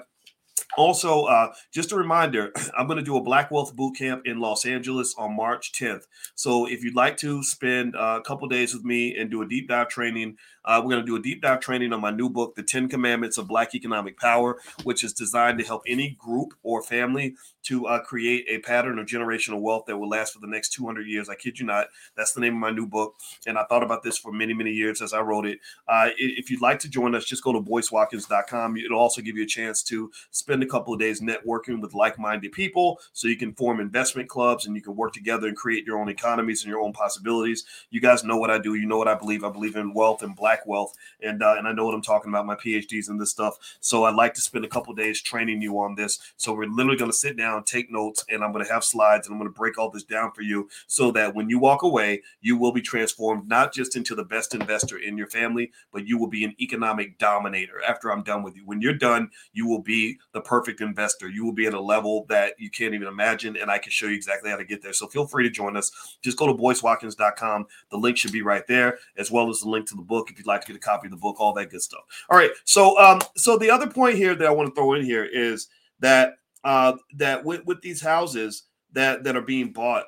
Also, 0.77 1.23
uh, 1.23 1.51
just 1.73 1.91
a 1.91 1.95
reminder, 1.95 2.51
I'm 2.77 2.87
going 2.87 2.97
to 2.97 3.03
do 3.03 3.17
a 3.17 3.23
Black 3.23 3.51
Wealth 3.51 3.75
Boot 3.75 3.97
Camp 3.97 4.23
in 4.25 4.39
Los 4.39 4.65
Angeles 4.65 5.15
on 5.17 5.35
March 5.35 5.71
10th. 5.73 6.03
So 6.35 6.67
if 6.67 6.83
you'd 6.83 6.95
like 6.95 7.17
to 7.17 7.43
spend 7.43 7.95
uh, 7.95 8.19
a 8.19 8.21
couple 8.21 8.47
days 8.47 8.73
with 8.73 8.83
me 8.83 9.15
and 9.17 9.31
do 9.31 9.41
a 9.41 9.47
deep 9.47 9.67
dive 9.67 9.89
training, 9.89 10.37
uh, 10.65 10.81
we're 10.83 10.91
going 10.91 11.05
to 11.05 11.07
do 11.07 11.15
a 11.15 11.21
deep 11.21 11.41
dive 11.41 11.59
training 11.59 11.93
on 11.93 12.01
my 12.01 12.11
new 12.11 12.29
book, 12.29 12.55
The 12.55 12.63
10 12.63 12.89
Commandments 12.89 13.37
of 13.37 13.47
Black 13.47 13.75
Economic 13.75 14.19
Power, 14.19 14.57
which 14.83 15.03
is 15.03 15.13
designed 15.13 15.59
to 15.59 15.65
help 15.65 15.83
any 15.87 16.17
group 16.19 16.53
or 16.63 16.81
family 16.81 17.35
to 17.63 17.85
uh, 17.85 17.99
create 17.99 18.45
a 18.49 18.59
pattern 18.59 18.97
of 18.97 19.05
generational 19.05 19.61
wealth 19.61 19.85
that 19.85 19.97
will 19.97 20.09
last 20.09 20.33
for 20.33 20.39
the 20.39 20.47
next 20.47 20.69
200 20.69 21.05
years. 21.05 21.29
I 21.29 21.35
kid 21.35 21.59
you 21.59 21.65
not. 21.65 21.87
That's 22.15 22.33
the 22.33 22.41
name 22.41 22.53
of 22.53 22.59
my 22.59 22.71
new 22.71 22.87
book. 22.87 23.15
And 23.45 23.57
I 23.57 23.65
thought 23.65 23.83
about 23.83 24.01
this 24.01 24.17
for 24.17 24.31
many, 24.31 24.53
many 24.53 24.71
years 24.71 25.01
as 25.01 25.13
I 25.13 25.21
wrote 25.21 25.45
it. 25.45 25.59
Uh, 25.87 26.09
if 26.17 26.49
you'd 26.49 26.61
like 26.61 26.79
to 26.79 26.89
join 26.89 27.13
us, 27.13 27.25
just 27.25 27.43
go 27.43 27.53
to 27.53 27.59
boycewatkins.com. 27.59 28.77
It'll 28.77 28.99
also 28.99 29.21
give 29.21 29.37
you 29.37 29.43
a 29.43 29.47
chance 29.47 29.83
to 29.83 30.11
spend 30.31 30.63
a 30.63 30.65
couple 30.65 30.93
of 30.93 30.99
days 30.99 31.21
networking 31.21 31.79
with 31.79 31.93
like 31.93 32.17
minded 32.17 32.53
people 32.53 32.99
so 33.13 33.27
you 33.27 33.37
can 33.37 33.53
form 33.53 33.79
investment 33.79 34.29
clubs 34.29 34.65
and 34.65 34.75
you 34.75 34.81
can 34.81 34.95
work 34.95 35.13
together 35.13 35.47
and 35.47 35.55
create 35.55 35.85
your 35.85 35.99
own 35.99 36.09
economies 36.09 36.63
and 36.63 36.71
your 36.71 36.81
own 36.81 36.93
possibilities. 36.93 37.65
You 37.91 38.01
guys 38.01 38.23
know 38.23 38.37
what 38.37 38.49
I 38.49 38.57
do. 38.57 38.73
You 38.73 38.87
know 38.87 38.97
what 38.97 39.07
I 39.07 39.15
believe. 39.15 39.43
I 39.43 39.51
believe 39.51 39.75
in 39.75 39.93
wealth 39.93 40.23
and 40.23 40.35
black 40.35 40.48
wealth. 40.65 40.93
And, 41.21 41.41
uh, 41.43 41.55
and 41.57 41.67
I 41.67 41.71
know 41.71 41.85
what 41.85 41.95
I'm 41.95 42.01
talking 42.01 42.29
about, 42.29 42.45
my 42.45 42.55
PhDs 42.55 43.09
and 43.09 43.19
this 43.19 43.31
stuff. 43.31 43.57
So 43.79 44.05
I'd 44.05 44.15
like 44.15 44.33
to 44.35 44.41
spend 44.41 44.65
a 44.65 44.69
couple 44.69 44.93
days 44.93 45.21
training 45.21 45.61
you 45.61 45.79
on 45.79 45.95
this. 45.95 46.19
So 46.37 46.53
we're 46.53 46.67
literally 46.67 46.97
going 46.97 47.11
to 47.11 47.17
sit 47.17 47.37
down, 47.37 47.63
take 47.63 47.91
notes, 47.91 48.23
and 48.29 48.43
I'm 48.43 48.51
going 48.51 48.65
to 48.65 48.71
have 48.71 48.83
slides 48.83 49.27
and 49.27 49.33
I'm 49.33 49.39
going 49.39 49.51
to 49.51 49.57
break 49.57 49.77
all 49.77 49.89
this 49.89 50.03
down 50.03 50.31
for 50.31 50.41
you 50.41 50.69
so 50.87 51.11
that 51.11 51.35
when 51.35 51.49
you 51.49 51.59
walk 51.59 51.83
away, 51.83 52.21
you 52.41 52.57
will 52.57 52.71
be 52.71 52.81
transformed 52.81 53.47
not 53.47 53.73
just 53.73 53.95
into 53.95 54.15
the 54.15 54.23
best 54.23 54.53
investor 54.53 54.97
in 54.97 55.17
your 55.17 55.27
family, 55.27 55.71
but 55.91 56.07
you 56.07 56.17
will 56.17 56.27
be 56.27 56.43
an 56.43 56.55
economic 56.59 57.17
dominator 57.17 57.81
after 57.87 58.11
I'm 58.11 58.23
done 58.23 58.43
with 58.43 58.55
you. 58.55 58.63
When 58.65 58.81
you're 58.81 58.93
done, 58.93 59.29
you 59.53 59.67
will 59.67 59.81
be 59.81 60.19
the 60.33 60.41
perfect 60.41 60.81
investor. 60.81 61.29
You 61.29 61.45
will 61.45 61.53
be 61.53 61.65
at 61.65 61.73
a 61.73 61.81
level 61.81 62.25
that 62.29 62.53
you 62.57 62.69
can't 62.69 62.93
even 62.93 63.07
imagine, 63.07 63.57
and 63.57 63.69
I 63.69 63.77
can 63.77 63.91
show 63.91 64.07
you 64.07 64.15
exactly 64.15 64.49
how 64.49 64.57
to 64.57 64.65
get 64.65 64.81
there. 64.81 64.93
So 64.93 65.07
feel 65.07 65.27
free 65.27 65.43
to 65.43 65.49
join 65.49 65.77
us. 65.77 65.91
Just 66.21 66.37
go 66.37 66.47
to 66.47 66.53
boycewatkins.com. 66.53 67.67
The 67.91 67.97
link 67.97 68.17
should 68.17 68.31
be 68.31 68.41
right 68.41 68.65
there, 68.67 68.99
as 69.17 69.31
well 69.31 69.49
as 69.49 69.59
the 69.59 69.69
link 69.69 69.87
to 69.87 69.95
the 69.95 70.01
book 70.01 70.29
you'd 70.39 70.47
like 70.47 70.61
to 70.61 70.67
get 70.67 70.75
a 70.75 70.79
copy 70.79 71.07
of 71.07 71.11
the 71.11 71.17
book, 71.17 71.35
all 71.39 71.53
that 71.53 71.69
good 71.69 71.81
stuff. 71.81 72.01
All 72.29 72.37
right. 72.37 72.51
So 72.63 72.97
um, 72.99 73.21
so 73.35 73.57
the 73.57 73.69
other 73.69 73.87
point 73.87 74.15
here 74.15 74.33
that 74.33 74.47
I 74.47 74.51
want 74.51 74.69
to 74.69 74.75
throw 74.75 74.93
in 74.93 75.05
here 75.05 75.25
is 75.25 75.67
that 75.99 76.33
uh, 76.63 76.93
that 77.17 77.45
with, 77.45 77.65
with 77.65 77.81
these 77.81 78.01
houses 78.01 78.63
that 78.93 79.23
that 79.23 79.35
are 79.35 79.41
being 79.41 79.71
bought 79.71 80.05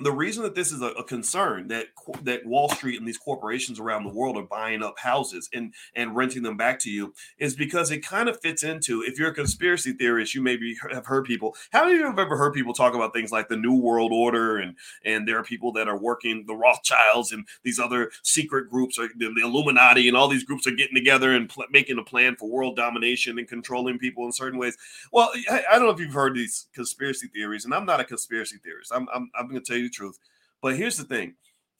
the 0.00 0.12
reason 0.12 0.42
that 0.42 0.54
this 0.54 0.72
is 0.72 0.80
a, 0.80 0.88
a, 0.88 1.04
concern 1.04 1.68
that 1.68 1.86
that 2.22 2.46
Wall 2.46 2.68
Street 2.68 2.98
and 2.98 3.08
these 3.08 3.18
corporations 3.18 3.80
around 3.80 4.04
the 4.04 4.12
world 4.12 4.36
are 4.36 4.42
buying 4.42 4.82
up 4.82 4.98
houses 4.98 5.48
and 5.52 5.74
and 5.94 6.14
renting 6.14 6.42
them 6.42 6.56
back 6.56 6.78
to 6.80 6.90
you 6.90 7.14
is 7.38 7.56
because 7.56 7.90
it 7.90 8.06
kind 8.06 8.28
of 8.28 8.40
fits 8.40 8.62
into 8.62 9.02
if 9.02 9.18
you're 9.18 9.30
a 9.30 9.34
conspiracy 9.34 9.92
theorist, 9.92 10.34
you 10.34 10.42
maybe 10.42 10.76
have 10.92 11.06
heard 11.06 11.24
people. 11.24 11.54
How 11.72 11.84
many 11.84 11.94
of 11.94 12.00
you 12.00 12.06
have 12.06 12.18
ever 12.18 12.36
heard 12.36 12.52
people 12.52 12.74
talk 12.74 12.94
about 12.94 13.12
things 13.12 13.32
like 13.32 13.48
the 13.48 13.56
New 13.56 13.74
World 13.74 14.12
Order 14.12 14.58
and 14.58 14.76
and 15.04 15.26
there 15.26 15.38
are 15.38 15.44
people 15.44 15.72
that 15.72 15.88
are 15.88 15.98
working 15.98 16.44
the 16.46 16.54
Rothschilds 16.54 17.32
and 17.32 17.46
these 17.64 17.78
other 17.78 18.10
secret 18.22 18.68
groups, 18.68 18.98
or 18.98 19.08
the, 19.16 19.32
the 19.34 19.42
Illuminati 19.42 20.08
and 20.08 20.16
all 20.16 20.28
these 20.28 20.44
groups 20.44 20.66
are 20.66 20.72
getting 20.72 20.94
together 20.96 21.32
and 21.34 21.48
pl- 21.48 21.66
making 21.70 21.98
a 21.98 22.04
plan 22.04 22.36
for 22.36 22.48
world 22.48 22.76
domination 22.76 23.38
and 23.38 23.48
controlling 23.48 23.98
people 23.98 24.24
in 24.26 24.32
certain 24.32 24.58
ways. 24.58 24.76
Well, 25.12 25.30
I, 25.50 25.64
I 25.70 25.76
don't 25.76 25.86
know 25.86 25.92
if 25.92 26.00
you've 26.00 26.12
heard 26.12 26.34
these 26.34 26.68
conspiracy 26.74 27.28
theories, 27.28 27.64
and 27.64 27.74
I'm 27.74 27.86
not 27.86 28.00
a 28.00 28.04
conspiracy 28.04 28.58
theorist. 28.62 28.92
I'm 28.94 29.08
I'm, 29.14 29.30
I'm 29.38 29.48
going 29.48 29.62
to 29.62 29.66
tell 29.66 29.78
you 29.78 29.87
the 29.88 29.94
truth. 29.94 30.18
But 30.62 30.76
here's 30.76 30.96
the 30.96 31.04
thing 31.04 31.34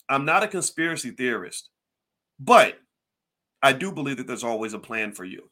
I'm 0.09 0.25
not 0.25 0.43
a 0.43 0.49
conspiracy 0.49 1.11
theorist, 1.11 1.69
but 2.41 2.79
I 3.63 3.73
do 3.73 3.93
believe 3.93 4.19
that 4.19 4.27
there's 4.27 4.45
always 4.45 4.73
a 4.73 4.79
plan 4.79 5.13
for 5.13 5.25
you. 5.25 5.51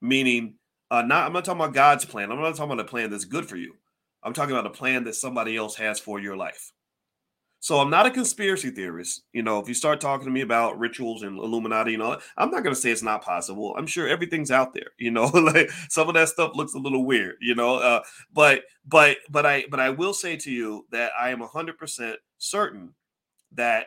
Meaning, 0.00 0.54
uh, 0.90 1.02
not 1.02 1.26
I'm 1.26 1.32
not 1.32 1.44
talking 1.44 1.60
about 1.60 1.74
God's 1.74 2.04
plan. 2.04 2.30
I'm 2.30 2.40
not 2.40 2.56
talking 2.56 2.72
about 2.72 2.84
a 2.84 2.88
plan 2.88 3.10
that's 3.10 3.24
good 3.24 3.46
for 3.46 3.56
you. 3.56 3.74
I'm 4.22 4.32
talking 4.32 4.54
about 4.54 4.66
a 4.66 4.70
plan 4.70 5.04
that 5.04 5.14
somebody 5.14 5.56
else 5.56 5.76
has 5.76 6.00
for 6.00 6.18
your 6.18 6.36
life. 6.36 6.72
So 7.66 7.80
I'm 7.80 7.90
not 7.90 8.06
a 8.06 8.12
conspiracy 8.12 8.70
theorist. 8.70 9.24
You 9.32 9.42
know, 9.42 9.58
if 9.58 9.66
you 9.66 9.74
start 9.74 10.00
talking 10.00 10.24
to 10.24 10.30
me 10.30 10.42
about 10.42 10.78
rituals 10.78 11.24
and 11.24 11.36
Illuminati 11.36 11.94
and 11.94 12.02
all 12.04 12.12
that, 12.12 12.20
I'm 12.36 12.52
not 12.52 12.62
going 12.62 12.72
to 12.72 12.80
say 12.80 12.92
it's 12.92 13.02
not 13.02 13.24
possible. 13.24 13.74
I'm 13.76 13.88
sure 13.88 14.06
everything's 14.06 14.52
out 14.52 14.72
there. 14.72 14.92
You 14.98 15.10
know, 15.10 15.24
like 15.34 15.68
some 15.88 16.06
of 16.06 16.14
that 16.14 16.28
stuff 16.28 16.52
looks 16.54 16.74
a 16.74 16.78
little 16.78 17.04
weird. 17.04 17.34
You 17.40 17.56
know, 17.56 17.78
uh, 17.78 18.02
but 18.32 18.62
but 18.86 19.16
but 19.28 19.44
I 19.44 19.64
but 19.68 19.80
I 19.80 19.90
will 19.90 20.14
say 20.14 20.36
to 20.36 20.50
you 20.52 20.86
that 20.92 21.10
I 21.20 21.30
am 21.30 21.40
100 21.40 21.76
percent 21.76 22.20
certain 22.38 22.94
that 23.50 23.86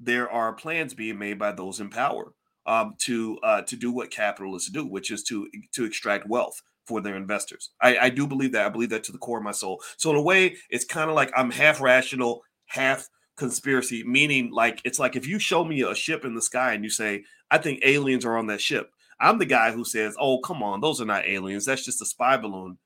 there 0.00 0.28
are 0.28 0.52
plans 0.52 0.92
being 0.92 1.16
made 1.16 1.38
by 1.38 1.52
those 1.52 1.78
in 1.78 1.90
power 1.90 2.32
um, 2.66 2.96
to 3.02 3.38
uh, 3.44 3.62
to 3.62 3.76
do 3.76 3.92
what 3.92 4.10
capitalists 4.10 4.68
do, 4.68 4.84
which 4.84 5.12
is 5.12 5.22
to 5.28 5.48
to 5.74 5.84
extract 5.84 6.28
wealth 6.28 6.60
for 6.86 7.00
their 7.00 7.16
investors. 7.16 7.70
I, 7.80 7.96
I 7.98 8.10
do 8.10 8.26
believe 8.26 8.50
that. 8.52 8.66
I 8.66 8.68
believe 8.68 8.90
that 8.90 9.04
to 9.04 9.12
the 9.12 9.18
core 9.18 9.38
of 9.38 9.44
my 9.44 9.52
soul. 9.52 9.80
So 9.96 10.10
in 10.10 10.16
a 10.16 10.22
way, 10.22 10.56
it's 10.68 10.84
kind 10.84 11.08
of 11.08 11.14
like 11.14 11.30
I'm 11.36 11.50
half 11.50 11.80
rational, 11.80 12.42
half 12.72 13.08
conspiracy, 13.36 14.02
meaning 14.04 14.50
like 14.50 14.80
it's 14.84 14.98
like 14.98 15.16
if 15.16 15.26
you 15.26 15.38
show 15.38 15.64
me 15.64 15.82
a 15.82 15.94
ship 15.94 16.24
in 16.24 16.34
the 16.34 16.42
sky 16.42 16.72
and 16.72 16.84
you 16.84 16.90
say, 16.90 17.24
I 17.50 17.58
think 17.58 17.80
aliens 17.84 18.24
are 18.24 18.36
on 18.36 18.46
that 18.48 18.60
ship. 18.60 18.90
I'm 19.20 19.38
the 19.38 19.46
guy 19.46 19.72
who 19.72 19.84
says, 19.84 20.16
Oh, 20.18 20.38
come 20.40 20.62
on, 20.62 20.80
those 20.80 21.00
are 21.00 21.06
not 21.06 21.26
aliens. 21.26 21.64
That's 21.64 21.84
just 21.84 22.02
a 22.02 22.06
spy 22.06 22.36
balloon. 22.36 22.78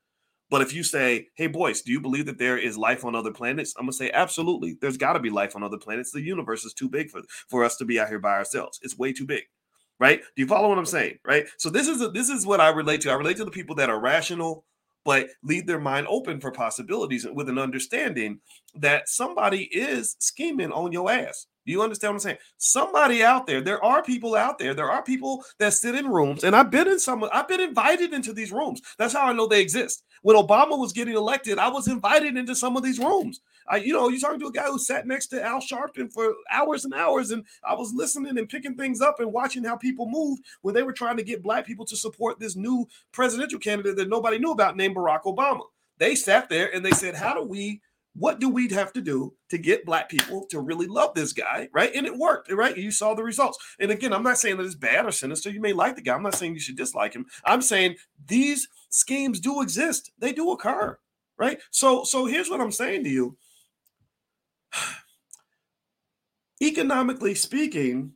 But 0.51 0.63
if 0.63 0.75
you 0.75 0.83
say, 0.83 1.29
Hey, 1.35 1.47
Boyce, 1.47 1.83
do 1.83 1.93
you 1.93 2.01
believe 2.01 2.27
that 2.27 2.39
there 2.39 2.59
is 2.59 2.77
life 2.77 3.05
on 3.05 3.15
other 3.15 3.33
planets? 3.33 3.75
I'm 3.79 3.85
gonna 3.85 3.93
say, 3.93 4.11
Absolutely. 4.11 4.77
There's 4.81 4.97
got 4.97 5.15
to 5.15 5.21
be 5.21 5.31
life 5.31 5.57
on 5.57 5.63
other 5.63 5.79
planets. 5.79 6.13
The 6.13 6.21
universe 6.21 6.65
is 6.65 6.75
too 6.75 6.89
big 6.89 7.11
for, 7.11 7.23
for 7.49 7.65
us 7.65 7.77
to 7.77 7.85
be 7.85 7.99
out 7.99 8.09
here 8.09 8.19
by 8.19 8.33
ourselves. 8.33 8.81
It's 8.83 8.99
way 8.99 9.13
too 9.13 9.27
big 9.27 9.45
right? 9.99 10.21
Do 10.21 10.43
you 10.43 10.47
follow 10.47 10.69
what 10.69 10.77
I'm 10.77 10.85
saying? 10.85 11.19
Right. 11.25 11.47
So 11.57 11.71
this 11.71 11.89
is 11.89 12.03
a, 12.03 12.09
this 12.09 12.29
is 12.29 12.47
what 12.47 12.61
I 12.61 12.69
relate 12.69 13.01
to. 13.03 13.11
I 13.11 13.15
relate 13.15 13.39
to 13.39 13.47
the 13.47 13.51
people 13.51 13.77
that 13.77 13.89
are 13.89 13.99
rational, 13.99 14.65
but 15.07 15.29
leave 15.45 15.67
their 15.67 15.79
mind 15.79 16.07
open 16.11 16.41
for 16.41 16.51
possibilities 16.51 17.27
with 17.33 17.49
an 17.49 17.59
understanding 17.59 18.41
that 18.75 19.09
somebody 19.09 19.63
is 19.73 20.17
scheming 20.19 20.73
on 20.73 20.93
your 20.93 21.11
ass. 21.11 21.47
Do 21.65 21.73
you 21.73 21.81
understand 21.83 22.11
what 22.11 22.17
I'm 22.17 22.21
saying? 22.21 22.39
Somebody 22.59 23.25
out 23.25 23.47
there, 23.47 23.61
there 23.61 23.83
are 23.83 24.03
people 24.03 24.35
out 24.35 24.59
there, 24.59 24.75
there 24.75 24.91
are 24.91 25.03
people 25.03 25.45
that 25.59 25.73
sit 25.73 25.95
in 25.95 26.09
rooms, 26.09 26.45
and 26.45 26.55
I've 26.55 26.71
been 26.71 26.89
in 26.89 26.99
some, 26.99 27.25
I've 27.33 27.49
been 27.49 27.61
invited 27.61 28.13
into 28.13 28.33
these 28.33 28.53
rooms. 28.53 28.83
That's 28.99 29.15
how 29.15 29.27
I 29.27 29.33
know 29.33 29.47
they 29.47 29.63
exist. 29.63 30.03
When 30.23 30.37
Obama 30.37 30.79
was 30.79 30.93
getting 30.93 31.15
elected, 31.15 31.59
I 31.59 31.69
was 31.69 31.89
invited 31.89 32.37
into 32.37 32.55
some 32.55 32.77
of 32.77 32.83
these 32.83 32.99
rooms. 32.99 33.41
I, 33.69 33.77
you 33.79 33.93
know, 33.93 34.09
you're 34.09 34.21
talking 34.21 34.41
to 34.41 34.47
a 34.47 34.53
guy 34.53 34.67
who 34.67 34.79
sat 34.79 35.07
next 35.07 35.29
to 35.29 35.43
Al 35.43 35.61
Sharpton 35.61 36.13
for 36.13 36.35
hours 36.51 36.85
and 36.85 36.95
hours, 36.95 37.31
and 37.31 37.45
I 37.65 37.75
was 37.75 37.93
listening 37.95 38.39
and 38.39 38.49
picking 38.49 38.77
things 38.77 39.01
up 39.01 39.21
and 39.21 39.33
watching 39.33 39.65
how 39.65 39.77
people 39.77 40.09
moved 40.09 40.43
when 40.63 40.75
they 40.75 40.83
were 40.83 40.93
trying 40.93 41.17
to 41.17 41.23
get 41.23 41.43
black 41.43 41.67
people 41.67 41.85
to 41.87 41.97
support 41.97 42.39
this 42.39 42.57
new 42.57 42.87
presidential 43.13 43.59
candidate 43.59 43.97
that 43.97 44.09
nobody 44.09 44.39
knew 44.39 44.53
about 44.53 44.77
named 44.77 44.97
Barack 44.97 45.23
Obama. 45.23 45.63
They 45.99 46.15
sat 46.15 46.49
there 46.49 46.75
and 46.75 46.85
they 46.85 46.91
said, 46.91 47.15
How 47.15 47.35
do 47.35 47.43
we 47.43 47.81
what 48.19 48.41
do 48.41 48.49
we 48.49 48.67
have 48.69 48.95
to 48.95 49.03
do 49.03 49.35
to 49.51 49.59
get 49.59 49.85
black 49.85 50.09
people 50.09 50.47
to 50.47 50.59
really 50.61 50.87
love 50.87 51.13
this 51.15 51.35
guy? 51.35 51.69
Right? 51.75 51.95
And 51.95 52.07
it 52.07 52.17
worked 52.17 52.51
right? 52.51 52.77
You 52.77 52.91
saw 52.91 53.15
the 53.15 53.23
results. 53.23 53.59
And 53.79 53.91
again 53.91 54.13
i'm 54.13 54.23
not 54.23 54.39
saying 54.39 54.57
that 54.57 54.67
it's 54.67 54.75
bad 54.75 55.07
or 55.07 55.13
sinister. 55.13 55.51
You 55.51 55.61
may 55.61 55.73
like 55.73 55.97
the 55.97 56.03
guy. 56.03 56.15
I'm 56.15 56.23
not 56.23 56.35
saying 56.35 56.55
you 56.55 56.61
should 56.61 56.77
dislike 56.77 57.15
him. 57.15 57.27
I'm 57.45 57.63
saying 57.63 57.97
these 58.27 58.69
schemes 58.89 59.41
do 59.41 59.61
exist. 59.63 60.13
They 60.19 60.33
do 60.33 60.51
occur 60.51 60.99
right? 61.39 61.59
So 61.71 62.05
so 62.05 62.27
here's 62.27 62.49
what 62.49 62.61
i'm 62.61 62.73
saying 62.73 63.05
to 63.05 63.11
you 63.11 63.37
economically 66.63 67.35
speaking, 67.35 68.13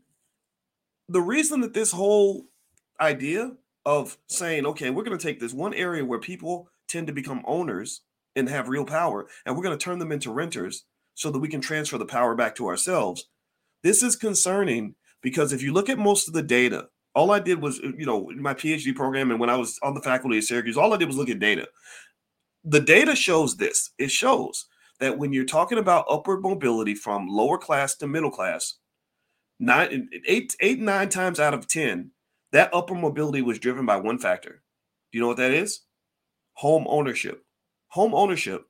the 1.08 1.20
reason 1.20 1.60
that 1.60 1.74
this 1.74 1.92
whole 1.92 2.46
idea 3.00 3.52
of 3.84 4.18
saying, 4.28 4.66
okay, 4.66 4.90
we're 4.90 5.04
going 5.04 5.16
to 5.18 5.22
take 5.22 5.40
this 5.40 5.52
one 5.52 5.74
area 5.74 6.04
where 6.04 6.18
people 6.18 6.68
tend 6.88 7.06
to 7.06 7.12
become 7.12 7.42
owners 7.46 8.02
and 8.36 8.48
have 8.48 8.68
real 8.68 8.84
power, 8.84 9.26
and 9.44 9.56
we're 9.56 9.62
going 9.62 9.76
to 9.76 9.82
turn 9.84 9.98
them 9.98 10.12
into 10.12 10.32
renters 10.32 10.84
so 11.14 11.30
that 11.30 11.40
we 11.40 11.48
can 11.48 11.60
transfer 11.60 11.98
the 11.98 12.04
power 12.04 12.34
back 12.34 12.54
to 12.54 12.66
ourselves. 12.68 13.28
This 13.82 14.02
is 14.02 14.16
concerning 14.16 14.94
because 15.22 15.52
if 15.52 15.62
you 15.62 15.72
look 15.72 15.88
at 15.88 15.98
most 15.98 16.28
of 16.28 16.34
the 16.34 16.42
data, 16.42 16.88
all 17.14 17.32
I 17.32 17.40
did 17.40 17.60
was, 17.60 17.78
you 17.78 18.06
know, 18.06 18.30
my 18.36 18.54
PhD 18.54 18.94
program 18.94 19.30
and 19.30 19.40
when 19.40 19.50
I 19.50 19.56
was 19.56 19.78
on 19.82 19.94
the 19.94 20.00
faculty 20.00 20.38
at 20.38 20.44
Syracuse, 20.44 20.76
all 20.76 20.94
I 20.94 20.96
did 20.96 21.08
was 21.08 21.16
look 21.16 21.28
at 21.28 21.40
data. 21.40 21.68
The 22.64 22.80
data 22.80 23.16
shows 23.16 23.56
this. 23.56 23.90
It 23.98 24.10
shows 24.10 24.66
that 25.00 25.18
when 25.18 25.32
you're 25.32 25.44
talking 25.44 25.78
about 25.78 26.06
upward 26.08 26.42
mobility 26.42 26.94
from 26.94 27.26
lower 27.26 27.58
class 27.58 27.96
to 27.96 28.06
middle 28.06 28.30
class, 28.30 28.76
nine, 29.58 30.08
eight, 30.26 30.54
eight, 30.60 30.78
nine 30.78 31.08
times 31.08 31.40
out 31.40 31.54
of 31.54 31.66
10, 31.66 32.12
that 32.52 32.72
upper 32.72 32.94
mobility 32.94 33.42
was 33.42 33.58
driven 33.58 33.86
by 33.86 33.96
one 33.96 34.18
factor. 34.18 34.62
Do 35.10 35.18
you 35.18 35.20
know 35.20 35.28
what 35.28 35.36
that 35.38 35.52
is? 35.52 35.80
Home 36.54 36.86
ownership. 36.88 37.44
Home 37.88 38.14
ownership 38.14 38.66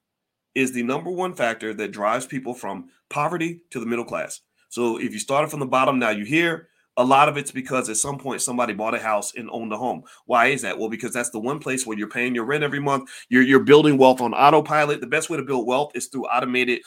is 0.55 0.73
the 0.73 0.83
number 0.83 1.11
one 1.11 1.35
factor 1.35 1.75
that 1.75 1.93
drives 1.93 2.27
people 2.27 2.55
from 2.55 2.89
poverty 3.09 3.63
to 3.71 3.81
the 3.81 3.87
middle 3.87 4.05
class. 4.05 4.41
So 4.69 4.99
if 4.99 5.13
you 5.13 5.19
started 5.19 5.51
from 5.51 5.61
the 5.61 5.67
bottom, 5.67 5.99
now 5.99 6.11
you're 6.11 6.27
here, 6.27 6.69
a 6.97 7.05
lot 7.05 7.29
of 7.29 7.37
it's 7.37 7.51
because 7.51 7.89
at 7.89 7.97
some 7.97 8.19
point 8.19 8.43
somebody 8.43 8.73
bought 8.73 8.95
a 8.95 8.99
house 8.99 9.33
and 9.35 9.49
owned 9.51 9.73
a 9.73 9.77
home. 9.77 10.03
Why 10.27 10.47
is 10.47 10.63
that? 10.63 10.79
Well, 10.79 10.89
because 10.89 11.13
that's 11.13 11.31
the 11.31 11.39
one 11.39 11.59
place 11.59 11.87
where 11.87 11.97
you're 11.97 12.09
paying 12.09 12.35
your 12.35 12.45
rent 12.45 12.65
every 12.65 12.81
month. 12.81 13.09
You're 13.29 13.43
you're 13.43 13.61
building 13.61 13.97
wealth 13.97 14.21
on 14.21 14.35
autopilot. 14.35 15.01
The 15.01 15.07
best 15.07 15.31
way 15.31 15.37
to 15.37 15.43
build 15.43 15.67
wealth 15.67 15.93
is 15.95 16.09
through 16.09 16.27
automated, 16.27 16.81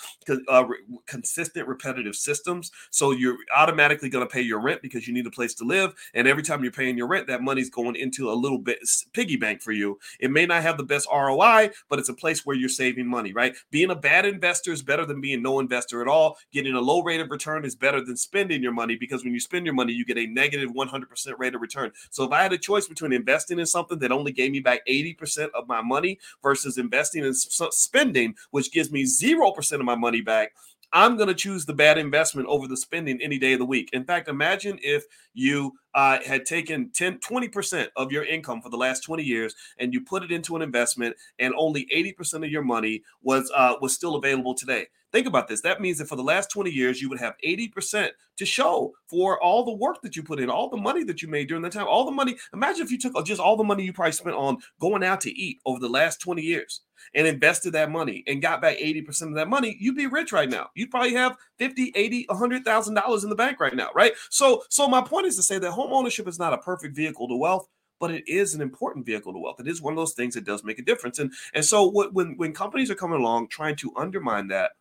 uh, 0.50 0.65
consistent, 1.07 1.67
repetitive 1.67 2.15
systems. 2.15 2.72
So 2.91 3.12
you're 3.12 3.38
automatically 3.55 4.10
going 4.10 4.25
to 4.25 4.31
pay 4.31 4.41
your 4.41 4.60
rent 4.60 4.81
because 4.81 5.07
you 5.07 5.13
need 5.13 5.25
a 5.25 5.31
place 5.31 5.53
to 5.55 5.63
live, 5.63 5.93
and 6.13 6.27
every 6.27 6.43
time 6.43 6.63
you're 6.63 6.72
paying 6.72 6.98
your 6.98 7.07
rent, 7.07 7.27
that 7.27 7.41
money's 7.41 7.69
going 7.69 7.95
into 7.95 8.29
a 8.29 8.33
little 8.33 8.60
bit 8.60 8.79
piggy 9.13 9.38
bank 9.38 9.62
for 9.62 9.72
you. 9.72 9.98
It 10.19 10.31
may 10.31 10.45
not 10.45 10.63
have 10.63 10.77
the 10.77 10.83
best 10.83 11.07
ROI, 11.12 11.72
but 11.89 12.00
it's 12.00 12.10
a 12.10 12.13
place 12.13 12.45
where 12.45 12.55
you're 12.55 12.69
saving 12.69 13.07
money. 13.07 13.33
Right? 13.33 13.55
Being 13.72 13.91
a 13.91 13.95
bad 13.95 14.25
investor 14.25 14.72
is 14.72 14.81
better 14.81 15.05
than 15.05 15.22
being 15.22 15.41
no 15.41 15.60
investor 15.60 16.01
at 16.01 16.07
all. 16.07 16.38
Getting 16.51 16.75
a 16.75 16.81
low 16.81 17.01
rate 17.01 17.22
of 17.22 17.31
return 17.31 17.65
is 17.65 17.75
better 17.75 18.03
than 18.03 18.17
spending 18.17 18.62
your 18.62 18.74
money 18.74 18.95
because 18.95 19.24
when 19.24 19.33
you 19.33 19.39
spend 19.39 19.65
your 19.65 19.75
money 19.75 19.92
you 19.93 20.05
get 20.05 20.17
a 20.17 20.27
negative 20.27 20.71
100% 20.71 21.39
rate 21.39 21.55
of 21.55 21.62
return. 21.62 21.91
So 22.09 22.23
if 22.23 22.31
I 22.31 22.43
had 22.43 22.53
a 22.53 22.57
choice 22.57 22.88
between 22.88 23.13
investing 23.13 23.59
in 23.59 23.65
something 23.65 24.00
that 24.00 24.12
only 24.12 24.31
gave 24.31 24.51
me 24.51 24.59
back 24.59 24.85
80% 24.88 25.50
of 25.53 25.67
my 25.67 25.81
money 25.81 26.19
versus 26.41 26.77
investing 26.77 27.23
in 27.23 27.33
spending, 27.33 28.35
which 28.51 28.71
gives 28.71 28.91
me 28.91 29.03
0% 29.03 29.73
of 29.73 29.85
my 29.85 29.95
money 29.95 30.21
back, 30.21 30.53
I'm 30.95 31.17
going 31.17 31.27
to 31.27 31.33
choose 31.33 31.65
the 31.65 31.73
bad 31.73 31.97
investment 31.97 32.47
over 32.47 32.67
the 32.67 32.77
spending 32.77 33.19
any 33.21 33.39
day 33.39 33.53
of 33.53 33.59
the 33.59 33.65
week. 33.65 33.89
In 33.93 34.05
fact, 34.05 34.27
imagine 34.27 34.77
if 34.83 35.05
you 35.33 35.73
uh, 35.95 36.19
had 36.25 36.45
taken 36.45 36.89
10, 36.93 37.19
20% 37.19 37.88
of 37.95 38.12
your 38.12 38.23
income 38.23 38.62
for 38.62 38.69
the 38.69 38.77
last 38.77 39.01
20 39.01 39.23
years 39.23 39.55
and 39.77 39.93
you 39.93 40.01
put 40.01 40.23
it 40.23 40.31
into 40.31 40.55
an 40.55 40.62
investment 40.62 41.15
and 41.39 41.53
only 41.57 41.88
80% 41.93 42.45
of 42.45 42.50
your 42.50 42.63
money 42.63 43.03
was 43.21 43.51
uh, 43.55 43.75
was 43.81 43.93
still 43.93 44.15
available 44.15 44.55
today. 44.55 44.88
Think 45.13 45.27
about 45.27 45.47
this. 45.47 45.62
That 45.62 45.79
means 45.79 46.00
that 46.00 46.09
for 46.09 46.15
the 46.15 46.23
last 46.23 46.50
20 46.50 46.71
years, 46.71 47.00
you 47.00 47.07
would 47.07 47.19
have 47.19 47.35
80% 47.45 48.09
to 48.38 48.45
show 48.47 48.93
for 49.05 49.41
all 49.41 49.63
the 49.63 49.71
work 49.71 50.01
that 50.01 50.15
you 50.15 50.23
put 50.23 50.39
in, 50.39 50.50
all 50.50 50.69
the 50.69 50.77
money 50.77 51.03
that 51.03 51.21
you 51.21 51.27
made 51.27 51.47
during 51.47 51.62
that 51.62 51.71
time, 51.71 51.85
all 51.88 52.03
the 52.03 52.12
money. 52.12 52.35
Imagine 52.51 52.81
if 52.83 52.91
you 52.91 52.97
took 52.97 53.23
just 53.23 53.39
all 53.39 53.55
the 53.55 53.63
money 53.63 53.83
you 53.83 53.93
probably 53.93 54.12
spent 54.12 54.35
on 54.35 54.57
going 54.81 55.03
out 55.03 55.21
to 55.21 55.31
eat 55.31 55.59
over 55.67 55.79
the 55.79 55.88
last 55.88 56.19
20 56.19 56.41
years 56.41 56.81
and 57.13 57.27
invested 57.27 57.73
that 57.73 57.91
money 57.91 58.23
and 58.25 58.41
got 58.41 58.59
back 58.59 58.77
80% 58.77 59.27
of 59.27 59.35
that 59.35 59.47
money, 59.47 59.77
you'd 59.79 59.95
be 59.95 60.07
rich 60.07 60.31
right 60.31 60.50
now. 60.50 60.69
You'd 60.73 60.89
probably 60.89 61.13
have 61.13 61.38
50, 61.59 61.91
80, 61.93 62.25
$100,000 62.27 63.23
in 63.23 63.29
the 63.29 63.35
bank 63.35 63.59
right 63.59 63.75
now, 63.75 63.89
right? 63.93 64.13
So, 64.31 64.63
so 64.69 64.88
my 64.88 65.01
point 65.01 65.27
is 65.27 65.35
to 65.35 65.43
say 65.43 65.59
that 65.59 65.71
home 65.83 65.93
ownership 65.93 66.27
is 66.27 66.39
not 66.39 66.53
a 66.53 66.57
perfect 66.57 66.95
vehicle 66.95 67.27
to 67.27 67.35
wealth 67.35 67.67
but 67.99 68.11
it 68.11 68.23
is 68.27 68.53
an 68.53 68.59
important 68.59 69.05
vehicle 69.05 69.31
to 69.31 69.39
wealth. 69.39 69.61
It 69.61 69.67
is 69.69 69.81
one 69.81 69.93
of 69.93 69.97
those 69.97 70.13
things 70.13 70.33
that 70.33 70.43
does 70.43 70.61
make 70.65 70.77
a 70.77 70.83
difference. 70.83 71.19
And 71.19 71.31
and 71.53 71.63
so 71.63 71.89
when 71.89 72.35
when 72.35 72.51
companies 72.51 72.91
are 72.91 72.95
coming 72.95 73.17
along 73.17 73.47
trying 73.47 73.77
to 73.77 73.93
undermine 73.95 74.49
that, 74.49 74.71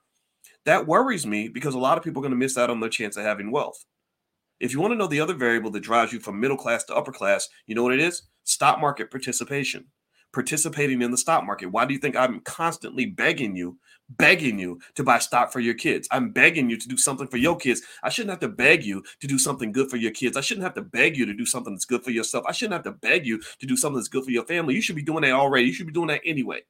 that 0.64 0.88
worries 0.88 1.24
me 1.24 1.46
because 1.46 1.76
a 1.76 1.78
lot 1.78 1.96
of 1.96 2.02
people 2.02 2.20
are 2.20 2.24
going 2.24 2.32
to 2.32 2.36
miss 2.36 2.58
out 2.58 2.68
on 2.68 2.80
their 2.80 2.90
chance 2.90 3.16
of 3.16 3.24
having 3.24 3.52
wealth. 3.52 3.84
If 4.58 4.72
you 4.72 4.80
want 4.80 4.90
to 4.90 4.96
know 4.96 5.06
the 5.06 5.20
other 5.20 5.34
variable 5.34 5.70
that 5.70 5.84
drives 5.84 6.12
you 6.12 6.18
from 6.18 6.40
middle 6.40 6.56
class 6.56 6.82
to 6.84 6.96
upper 6.96 7.12
class, 7.12 7.48
you 7.66 7.76
know 7.76 7.84
what 7.84 7.94
it 7.94 8.00
is? 8.00 8.22
Stock 8.42 8.80
market 8.80 9.08
participation. 9.08 9.86
Participating 10.32 11.02
in 11.02 11.10
the 11.10 11.16
stock 11.16 11.44
market. 11.44 11.66
Why 11.66 11.84
do 11.84 11.92
you 11.92 12.00
think 12.00 12.16
I'm 12.16 12.40
constantly 12.40 13.06
begging 13.06 13.54
you, 13.54 13.78
begging 14.10 14.58
you 14.58 14.80
to 14.94 15.04
buy 15.04 15.18
stock 15.18 15.52
for 15.52 15.60
your 15.60 15.74
kids? 15.74 16.08
I'm 16.10 16.30
begging 16.30 16.70
you 16.70 16.78
to 16.78 16.88
do 16.88 16.96
something 16.96 17.26
for 17.26 17.36
your 17.36 17.56
kids. 17.56 17.82
I 18.02 18.08
shouldn't 18.08 18.30
have 18.30 18.40
to 18.40 18.48
beg 18.48 18.84
you 18.84 19.02
to 19.20 19.26
do 19.26 19.38
something 19.38 19.72
good 19.72 19.90
for 19.90 19.96
your 19.96 20.12
kids. 20.12 20.36
I 20.36 20.40
shouldn't 20.40 20.64
have 20.64 20.74
to 20.74 20.82
beg 20.82 21.16
you 21.16 21.26
to 21.26 21.34
do 21.34 21.44
something 21.44 21.74
that's 21.74 21.84
good 21.84 22.02
for 22.02 22.10
yourself. 22.10 22.44
I 22.48 22.52
shouldn't 22.52 22.74
have 22.74 22.84
to 22.84 22.98
beg 22.98 23.26
you 23.26 23.40
to 23.60 23.66
do 23.66 23.76
something 23.76 23.96
that's 23.96 24.08
good 24.08 24.24
for 24.24 24.30
your 24.30 24.46
family. 24.46 24.74
You 24.74 24.82
should 24.82 24.96
be 24.96 25.02
doing 25.02 25.22
that 25.22 25.32
already. 25.32 25.66
You 25.66 25.74
should 25.74 25.86
be 25.86 25.92
doing 25.92 26.08
that 26.08 26.22
anyway 26.24 26.62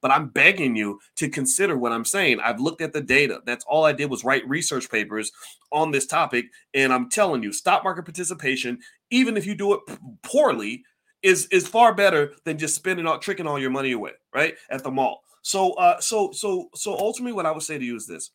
but 0.00 0.10
I'm 0.10 0.28
begging 0.28 0.76
you 0.76 1.00
to 1.16 1.28
consider 1.28 1.76
what 1.76 1.92
I'm 1.92 2.04
saying. 2.04 2.40
I've 2.40 2.60
looked 2.60 2.80
at 2.80 2.92
the 2.92 3.00
data. 3.00 3.40
That's 3.44 3.64
all 3.64 3.84
I 3.84 3.92
did 3.92 4.10
was 4.10 4.24
write 4.24 4.48
research 4.48 4.90
papers 4.90 5.32
on 5.72 5.90
this 5.90 6.06
topic. 6.06 6.46
And 6.74 6.92
I'm 6.92 7.10
telling 7.10 7.42
you, 7.42 7.52
stock 7.52 7.84
market 7.84 8.04
participation, 8.04 8.78
even 9.10 9.36
if 9.36 9.46
you 9.46 9.54
do 9.54 9.74
it 9.74 9.80
poorly, 10.22 10.84
is 11.22 11.46
is 11.46 11.66
far 11.66 11.94
better 11.94 12.34
than 12.44 12.58
just 12.58 12.74
spending 12.74 13.06
all 13.06 13.18
tricking 13.18 13.46
all 13.46 13.58
your 13.58 13.70
money 13.70 13.92
away, 13.92 14.12
right? 14.34 14.54
At 14.70 14.82
the 14.82 14.90
mall. 14.90 15.22
So 15.42 15.72
uh 15.74 16.00
so 16.00 16.32
so 16.32 16.68
so 16.74 16.96
ultimately 16.96 17.32
what 17.32 17.46
I 17.46 17.50
would 17.50 17.62
say 17.62 17.78
to 17.78 17.84
you 17.84 17.96
is 17.96 18.06
this 18.06 18.30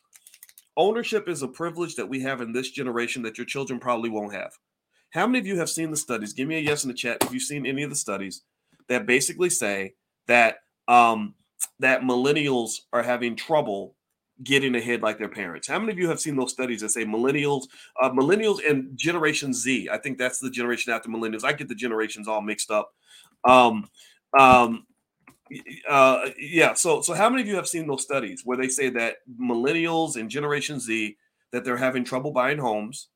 ownership 0.76 1.28
is 1.28 1.42
a 1.42 1.48
privilege 1.48 1.94
that 1.96 2.08
we 2.08 2.20
have 2.20 2.40
in 2.40 2.52
this 2.52 2.70
generation 2.70 3.22
that 3.22 3.38
your 3.38 3.46
children 3.46 3.78
probably 3.78 4.10
won't 4.10 4.34
have. 4.34 4.52
How 5.10 5.26
many 5.26 5.38
of 5.38 5.46
you 5.46 5.58
have 5.58 5.68
seen 5.68 5.90
the 5.90 5.96
studies? 5.96 6.32
Give 6.32 6.48
me 6.48 6.56
a 6.56 6.60
yes 6.60 6.84
in 6.84 6.88
the 6.88 6.94
chat 6.94 7.18
if 7.22 7.32
you've 7.32 7.42
seen 7.42 7.66
any 7.66 7.82
of 7.82 7.90
the 7.90 7.96
studies 7.96 8.42
that 8.88 9.06
basically 9.06 9.50
say 9.50 9.94
that 10.26 10.56
um, 10.88 11.34
that 11.78 12.02
millennials 12.02 12.80
are 12.92 13.02
having 13.02 13.36
trouble 13.36 13.94
getting 14.42 14.74
ahead 14.74 15.02
like 15.02 15.18
their 15.18 15.28
parents. 15.28 15.68
How 15.68 15.78
many 15.78 15.92
of 15.92 15.98
you 15.98 16.08
have 16.08 16.20
seen 16.20 16.36
those 16.36 16.52
studies 16.52 16.80
that 16.80 16.90
say 16.90 17.04
millennials, 17.04 17.64
uh, 18.00 18.10
millennials 18.10 18.58
and 18.68 18.96
Generation 18.96 19.52
Z? 19.52 19.88
I 19.90 19.98
think 19.98 20.18
that's 20.18 20.38
the 20.38 20.50
generation 20.50 20.92
after 20.92 21.08
millennials. 21.08 21.44
I 21.44 21.52
get 21.52 21.68
the 21.68 21.74
generations 21.74 22.28
all 22.28 22.42
mixed 22.42 22.70
up. 22.70 22.92
Um, 23.44 23.88
um, 24.38 24.86
uh, 25.88 26.30
yeah. 26.38 26.74
So, 26.74 27.02
so 27.02 27.14
how 27.14 27.28
many 27.28 27.42
of 27.42 27.48
you 27.48 27.56
have 27.56 27.68
seen 27.68 27.86
those 27.86 28.02
studies 28.02 28.42
where 28.44 28.56
they 28.56 28.68
say 28.68 28.88
that 28.90 29.16
millennials 29.40 30.16
and 30.16 30.30
Generation 30.30 30.80
Z 30.80 31.16
that 31.52 31.64
they're 31.64 31.76
having 31.76 32.04
trouble 32.04 32.32
buying 32.32 32.58
homes, 32.58 33.08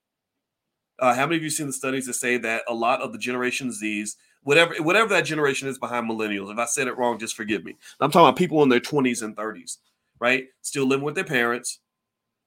Uh, 0.98 1.14
how 1.14 1.26
many 1.26 1.36
of 1.36 1.42
you 1.42 1.50
seen 1.50 1.66
the 1.66 1.72
studies 1.72 2.06
that 2.06 2.14
say 2.14 2.38
that 2.38 2.62
a 2.68 2.74
lot 2.74 3.02
of 3.02 3.12
the 3.12 3.18
Generation 3.18 3.70
Z's, 3.72 4.16
whatever 4.42 4.74
whatever 4.82 5.08
that 5.10 5.24
generation 5.26 5.68
is 5.68 5.78
behind 5.78 6.08
millennials, 6.08 6.50
if 6.50 6.58
I 6.58 6.64
said 6.66 6.88
it 6.88 6.96
wrong, 6.96 7.18
just 7.18 7.36
forgive 7.36 7.64
me. 7.64 7.76
I'm 8.00 8.10
talking 8.10 8.26
about 8.28 8.36
people 8.38 8.62
in 8.62 8.68
their 8.70 8.80
20s 8.80 9.22
and 9.22 9.36
30s, 9.36 9.78
right? 10.20 10.46
Still 10.62 10.86
living 10.86 11.04
with 11.04 11.14
their 11.14 11.24
parents, 11.24 11.80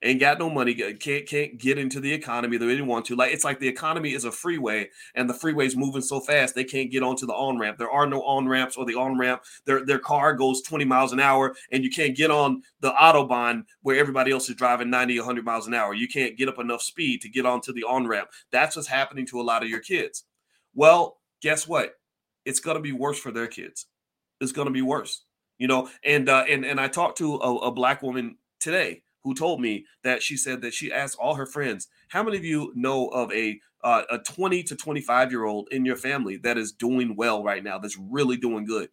ain't 0.02 0.20
got 0.20 0.40
no 0.40 0.50
money, 0.50 0.74
can't 0.74 1.28
can't 1.28 1.58
get 1.58 1.78
into 1.78 2.00
the 2.00 2.12
economy 2.12 2.58
the 2.58 2.66
way 2.66 2.76
they 2.76 2.82
want 2.82 3.06
to. 3.06 3.16
Like 3.16 3.34
it's 3.34 3.44
like 3.44 3.60
the 3.60 3.68
economy 3.68 4.14
is 4.14 4.26
a 4.26 4.32
freeway, 4.32 4.90
and 5.16 5.30
the 5.30 5.34
freeway's 5.34 5.76
moving 5.76 6.02
so 6.02 6.20
fast 6.20 6.56
they 6.56 6.64
can't 6.64 6.92
get 6.92 7.04
onto 7.04 7.26
the 7.26 7.34
on 7.34 7.58
ramp. 7.60 7.78
There 7.78 7.92
are 7.92 8.08
no 8.08 8.22
on 8.24 8.48
ramps 8.48 8.78
or 8.78 8.86
the 8.86 8.96
on 8.96 9.18
ramp. 9.18 9.44
Their 9.66 9.86
their 9.86 10.00
car 10.00 10.34
goes 10.34 10.62
20 10.62 10.86
miles 10.86 11.14
an 11.14 11.20
hour, 11.20 11.56
and 11.72 11.84
you 11.84 11.90
can't 11.90 12.16
get 12.16 12.32
on 12.32 12.62
the 12.82 12.92
autobahn 12.92 13.64
where 13.82 13.98
everybody 13.98 14.32
else 14.32 14.50
is 14.50 14.56
driving 14.56 14.90
90, 14.90 15.20
100 15.20 15.46
miles 15.46 15.68
an 15.68 15.74
hour. 15.74 15.94
You 15.94 16.08
can't 16.08 16.38
get 16.38 16.50
up 16.50 16.60
enough 16.60 16.82
speed 16.82 17.22
to 17.22 17.30
get 17.30 17.46
onto 17.46 17.74
the 17.74 17.84
on 17.84 18.08
ramp. 18.08 18.30
That's 18.52 18.76
what's 18.76 18.88
happening 18.88 19.26
to 19.28 19.42
a 19.42 19.44
lot 19.44 19.64
of 19.64 19.70
your 19.70 19.82
kids. 19.82 20.24
Well, 20.74 21.18
guess 21.42 21.68
what? 21.68 21.94
It's 22.46 22.60
gonna 22.60 22.80
be 22.80 22.94
worse 22.94 23.20
for 23.20 23.32
their 23.32 23.48
kids. 23.48 23.88
It's 24.40 24.54
gonna 24.54 24.72
be 24.72 24.82
worse. 24.82 25.26
You 25.60 25.68
know, 25.68 25.90
and 26.04 26.28
uh, 26.30 26.46
and 26.50 26.66
and 26.66 26.80
I 26.80 26.88
talked 26.88 27.18
to 27.20 27.36
a, 27.36 27.56
a 27.58 27.72
black 27.72 28.02
woman 28.02 28.38
today 28.60 29.04
who 29.24 29.36
told 29.36 29.60
me 29.60 29.86
that 30.04 30.24
she 30.24 30.38
said 30.38 30.62
that 30.62 30.74
she 30.74 30.92
asked 30.92 31.18
all 31.20 31.36
her 31.36 31.46
friends, 31.46 31.88
"How 32.08 32.24
many 32.24 32.38
of 32.38 32.46
you 32.46 32.72
know 32.76 33.08
of 33.10 33.32
a 33.34 33.60
uh, 33.84 34.04
a 34.10 34.20
20 34.20 34.64
to 34.64 34.76
25 34.76 35.32
year 35.32 35.46
old 35.46 35.68
in 35.72 35.86
your 35.86 35.98
family 35.98 36.38
that 36.38 36.58
is 36.58 36.72
doing 36.72 37.16
well 37.16 37.44
right 37.44 37.64
now? 37.64 37.78
That's 37.78 37.98
really 37.98 38.38
doing 38.38 38.66
good." 38.66 38.90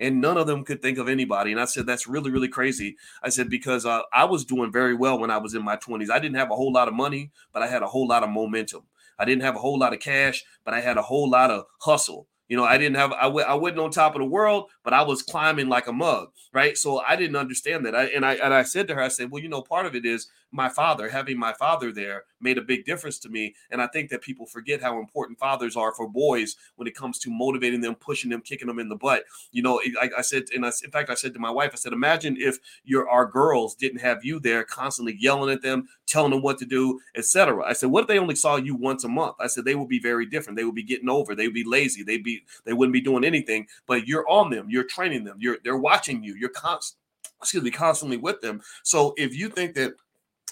And 0.00 0.20
none 0.20 0.36
of 0.36 0.46
them 0.46 0.64
could 0.64 0.80
think 0.80 0.98
of 0.98 1.08
anybody. 1.08 1.52
And 1.52 1.60
I 1.60 1.66
said, 1.66 1.86
"That's 1.86 2.08
really, 2.08 2.32
really 2.32 2.48
crazy." 2.48 2.96
I 3.22 3.28
said 3.28 3.48
because 3.48 3.86
uh, 3.86 4.02
I 4.12 4.24
was 4.24 4.44
doing 4.44 4.72
very 4.72 4.94
well 4.94 5.20
when 5.20 5.30
I 5.30 5.38
was 5.38 5.54
in 5.54 5.62
my 5.64 5.76
20s. 5.76 6.10
I 6.10 6.18
didn't 6.18 6.36
have 6.36 6.50
a 6.50 6.56
whole 6.56 6.72
lot 6.72 6.88
of 6.88 6.94
money, 6.94 7.30
but 7.52 7.62
I 7.62 7.68
had 7.68 7.82
a 7.82 7.88
whole 7.88 8.08
lot 8.08 8.24
of 8.24 8.30
momentum. 8.30 8.82
I 9.20 9.24
didn't 9.24 9.42
have 9.42 9.56
a 9.56 9.60
whole 9.60 9.78
lot 9.78 9.92
of 9.92 10.00
cash, 10.00 10.44
but 10.64 10.74
I 10.74 10.80
had 10.80 10.96
a 10.96 11.02
whole 11.02 11.30
lot 11.30 11.52
of 11.52 11.64
hustle. 11.80 12.28
You 12.48 12.56
know, 12.56 12.64
I 12.64 12.78
didn't 12.78 12.96
have 12.96 13.12
I 13.12 13.24
w- 13.24 13.44
I 13.46 13.54
wasn't 13.54 13.80
on 13.80 13.90
top 13.90 14.14
of 14.14 14.20
the 14.20 14.26
world, 14.26 14.70
but 14.82 14.94
I 14.94 15.02
was 15.02 15.22
climbing 15.22 15.68
like 15.68 15.86
a 15.86 15.92
mug, 15.92 16.30
right? 16.52 16.76
So 16.78 17.00
I 17.06 17.16
didn't 17.16 17.36
understand 17.36 17.84
that. 17.86 17.94
I 17.94 18.04
and 18.06 18.24
I 18.24 18.34
and 18.34 18.54
I 18.54 18.62
said 18.62 18.88
to 18.88 18.94
her, 18.94 19.02
I 19.02 19.08
said, 19.08 19.30
well, 19.30 19.42
you 19.42 19.48
know, 19.48 19.62
part 19.62 19.86
of 19.86 19.94
it 19.94 20.06
is 20.06 20.28
my 20.50 20.68
father 20.68 21.08
having 21.08 21.38
my 21.38 21.52
father 21.52 21.92
there 21.92 22.24
made 22.40 22.58
a 22.58 22.62
big 22.62 22.84
difference 22.84 23.18
to 23.18 23.28
me, 23.28 23.54
and 23.70 23.82
I 23.82 23.86
think 23.88 24.10
that 24.10 24.22
people 24.22 24.46
forget 24.46 24.80
how 24.80 24.98
important 24.98 25.38
fathers 25.38 25.76
are 25.76 25.92
for 25.92 26.08
boys 26.08 26.56
when 26.76 26.88
it 26.88 26.94
comes 26.94 27.18
to 27.20 27.30
motivating 27.30 27.80
them, 27.80 27.94
pushing 27.94 28.30
them, 28.30 28.40
kicking 28.40 28.68
them 28.68 28.78
in 28.78 28.88
the 28.88 28.96
butt. 28.96 29.24
You 29.52 29.62
know, 29.62 29.80
I, 30.00 30.10
I 30.18 30.22
said, 30.22 30.44
and 30.54 30.64
I, 30.64 30.70
in 30.84 30.90
fact, 30.90 31.10
I 31.10 31.14
said 31.14 31.34
to 31.34 31.40
my 31.40 31.50
wife, 31.50 31.70
I 31.72 31.76
said, 31.76 31.92
imagine 31.92 32.36
if 32.38 32.58
your 32.84 33.08
our 33.08 33.26
girls 33.26 33.74
didn't 33.74 34.00
have 34.00 34.24
you 34.24 34.40
there, 34.40 34.64
constantly 34.64 35.16
yelling 35.18 35.52
at 35.52 35.62
them, 35.62 35.88
telling 36.06 36.30
them 36.30 36.42
what 36.42 36.58
to 36.58 36.64
do, 36.64 37.00
etc. 37.16 37.64
I 37.64 37.72
said, 37.72 37.90
what 37.90 38.02
if 38.02 38.08
they 38.08 38.18
only 38.18 38.36
saw 38.36 38.56
you 38.56 38.74
once 38.74 39.04
a 39.04 39.08
month? 39.08 39.36
I 39.40 39.46
said 39.46 39.64
they 39.64 39.74
would 39.74 39.88
be 39.88 40.00
very 40.00 40.26
different. 40.26 40.56
They 40.56 40.64
would 40.64 40.74
be 40.74 40.82
getting 40.82 41.08
over. 41.08 41.34
They 41.34 41.46
would 41.46 41.54
be 41.54 41.64
lazy. 41.64 42.02
They'd 42.02 42.24
be 42.24 42.44
they 42.64 42.72
wouldn't 42.72 42.94
be 42.94 43.00
doing 43.00 43.24
anything. 43.24 43.66
But 43.86 44.06
you're 44.06 44.28
on 44.28 44.50
them. 44.50 44.68
You're 44.70 44.84
training 44.84 45.24
them. 45.24 45.36
You're 45.40 45.58
they're 45.64 45.76
watching 45.76 46.22
you. 46.22 46.34
You're 46.34 46.50
constant. 46.50 46.98
Excuse 47.40 47.62
me, 47.62 47.70
constantly 47.70 48.16
with 48.16 48.40
them. 48.40 48.60
So 48.82 49.14
if 49.16 49.36
you 49.36 49.48
think 49.48 49.74
that 49.74 49.94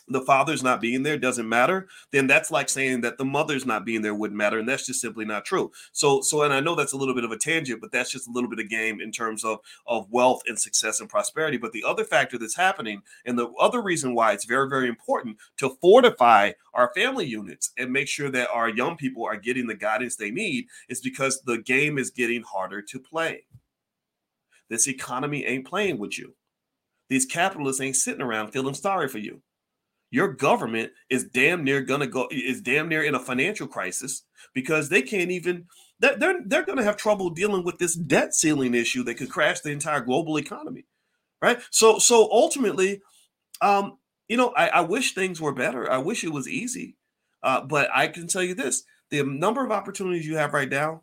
the 0.08 0.20
father's 0.20 0.62
not 0.62 0.80
being 0.80 1.02
there 1.02 1.18
doesn't 1.18 1.48
matter, 1.48 1.88
then 2.12 2.26
that's 2.26 2.50
like 2.50 2.68
saying 2.68 3.00
that 3.00 3.18
the 3.18 3.25
mother's 3.25 3.66
not 3.66 3.84
being 3.84 4.02
there 4.02 4.14
wouldn't 4.14 4.38
matter, 4.38 4.58
and 4.58 4.68
that's 4.68 4.86
just 4.86 5.00
simply 5.00 5.25
not 5.25 5.44
true. 5.44 5.72
So, 5.92 6.20
so, 6.20 6.42
and 6.42 6.52
I 6.52 6.60
know 6.60 6.75
that's 6.75 6.92
a 6.92 6.96
little 6.96 7.14
bit 7.14 7.25
of 7.25 7.32
a 7.32 7.38
tangent, 7.38 7.80
but 7.80 7.90
that's 7.90 8.10
just 8.10 8.28
a 8.28 8.30
little 8.30 8.48
bit 8.48 8.60
of 8.60 8.68
game 8.68 9.00
in 9.00 9.10
terms 9.10 9.44
of 9.44 9.58
of 9.86 10.10
wealth 10.10 10.42
and 10.46 10.58
success 10.58 11.00
and 11.00 11.08
prosperity. 11.08 11.56
But 11.56 11.72
the 11.72 11.84
other 11.84 12.04
factor 12.04 12.38
that's 12.38 12.56
happening, 12.56 13.02
and 13.25 13.38
the 13.38 13.48
other 13.60 13.82
reason 13.82 14.14
why 14.14 14.32
it's 14.32 14.44
very, 14.44 14.68
very 14.68 14.88
important 14.88 15.38
to 15.58 15.76
fortify 15.80 16.52
our 16.75 16.92
family 16.94 17.26
units 17.26 17.72
and 17.78 17.92
make 17.92 18.08
sure 18.08 18.30
that 18.30 18.50
our 18.50 18.68
young 18.68 18.96
people 18.96 19.25
are 19.25 19.36
getting 19.36 19.66
the 19.66 19.75
guidance 19.75 20.16
they 20.16 20.30
need, 20.30 20.66
is 20.88 21.00
because 21.00 21.40
the 21.42 21.58
game 21.58 21.98
is 21.98 22.10
getting 22.10 22.42
harder 22.42 22.82
to 22.82 23.00
play. 23.00 23.44
This 24.68 24.88
economy 24.88 25.44
ain't 25.44 25.66
playing 25.66 25.98
with 25.98 26.18
you. 26.18 26.34
These 27.08 27.26
capitalists 27.26 27.80
ain't 27.80 27.94
sitting 27.94 28.22
around 28.22 28.48
feeling 28.50 28.75
sorry 28.75 29.08
for 29.08 29.18
you 29.18 29.40
your 30.10 30.32
government 30.32 30.92
is 31.10 31.25
damn 31.25 31.64
near 31.64 31.82
gonna 31.82 32.06
go 32.06 32.28
is 32.30 32.60
damn 32.60 32.88
near 32.88 33.02
in 33.02 33.14
a 33.14 33.20
financial 33.20 33.66
crisis 33.66 34.22
because 34.54 34.88
they 34.88 35.02
can't 35.02 35.30
even 35.30 35.66
they're 35.99 36.40
they're, 36.45 36.64
gonna 36.64 36.84
have 36.84 36.97
trouble 36.97 37.30
dealing 37.30 37.64
with 37.64 37.78
this 37.78 37.95
debt 37.95 38.34
ceiling 38.34 38.75
issue 38.75 39.02
that 39.02 39.14
could 39.14 39.30
crash 39.30 39.60
the 39.60 39.71
entire 39.71 40.00
global 40.00 40.38
economy 40.38 40.84
right? 41.42 41.58
So 41.71 41.99
so 41.99 42.28
ultimately 42.30 43.02
um 43.60 43.99
you 44.28 44.36
know 44.36 44.52
i, 44.56 44.69
I 44.69 44.80
wish 44.80 45.14
things 45.14 45.40
were 45.40 45.54
better. 45.54 45.90
I 45.90 45.99
wish 45.99 46.25
it 46.25 46.32
was 46.32 46.49
easy. 46.49 46.97
Uh, 47.42 47.60
but 47.64 47.88
i 47.95 48.08
can 48.08 48.26
tell 48.26 48.42
you 48.42 48.54
this 48.54 48.82
the 49.10 49.23
number 49.23 49.64
of 49.64 49.71
opportunities 49.71 50.26
you 50.26 50.36
have 50.36 50.52
right 50.52 50.69
now 50.69 51.02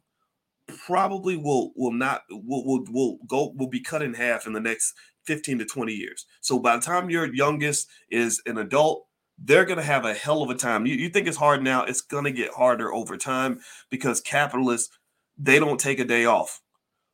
probably 0.68 1.38
will 1.38 1.72
will 1.76 1.92
not 1.92 2.24
will 2.30 2.66
will, 2.66 2.84
will 2.89 3.18
go 3.28 3.54
will 3.56 3.70
be 3.70 3.82
cut 3.82 4.02
in 4.02 4.13
half 4.13 4.48
in 4.48 4.54
the 4.54 4.60
next 4.60 4.94
15 5.26 5.60
to 5.60 5.66
20 5.66 5.94
years. 5.94 6.26
So 6.42 6.60
by 6.60 6.76
the 6.76 6.82
time 6.82 7.10
your 7.10 7.34
youngest 7.34 7.90
is 8.10 8.42
an 8.46 8.58
adult, 8.58 9.06
they're 9.38 9.66
going 9.66 9.78
to 9.78 9.84
have 9.84 10.06
a 10.06 10.14
hell 10.14 10.42
of 10.42 10.50
a 10.50 10.56
time. 10.56 10.86
You, 10.86 10.96
you 10.96 11.10
think 11.10 11.28
it's 11.28 11.38
hard 11.38 11.64
now, 11.64 11.84
it's 11.84 12.02
going 12.02 12.26
to 12.26 12.32
get 12.32 12.54
harder 12.54 12.94
over 12.94 13.18
time 13.18 13.60
because 13.90 14.22
capitalists, 14.22 14.96
they 15.38 15.60
don't 15.60 15.80
take 15.80 16.00
a 16.00 16.06
day 16.06 16.26
off. 16.26 16.62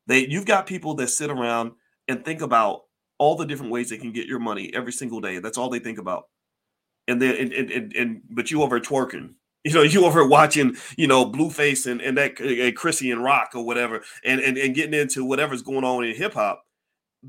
They 0.08 0.28
you've 0.28 0.45
got 0.45 0.65
people 0.65 0.95
that 0.95 1.10
sit 1.10 1.30
around 1.30 1.72
and 2.08 2.26
think 2.26 2.41
about 2.41 2.82
all 3.19 3.36
the 3.36 3.45
different 3.45 3.72
ways 3.72 3.89
they 3.89 3.98
can 3.98 4.12
get 4.12 4.28
your 4.28 4.39
money 4.39 4.72
every 4.74 4.91
single 4.91 5.22
day. 5.22 5.39
That's 5.39 5.58
all 5.58 5.69
they 5.69 5.80
think 5.80 6.00
about. 6.00 6.24
And 7.08 7.22
then 7.22 7.36
and 7.36 7.54
and, 7.54 7.72
and, 7.72 7.93
and 7.93 8.22
but 8.30 8.52
you 8.52 8.62
over 8.63 8.80
twerking. 8.80 9.36
You 9.65 9.74
know, 9.74 9.82
you 9.82 10.06
over 10.06 10.26
watching, 10.26 10.78
you 10.95 11.06
know, 11.06 11.30
Blueface 11.30 11.86
and, 11.86 12.00
and 12.00 12.17
that 12.17 12.39
uh, 12.39 12.72
Chrisean 12.80 13.22
Rock 13.22 13.50
or 13.54 13.65
whatever, 13.65 14.04
and, 14.24 14.39
and 14.39 14.58
and 14.58 14.74
getting 14.74 14.98
into 14.98 15.26
whatever's 15.26 15.62
going 15.62 15.84
on 15.84 16.06
in 16.06 16.15
hip 16.15 16.34
hop 16.34 16.63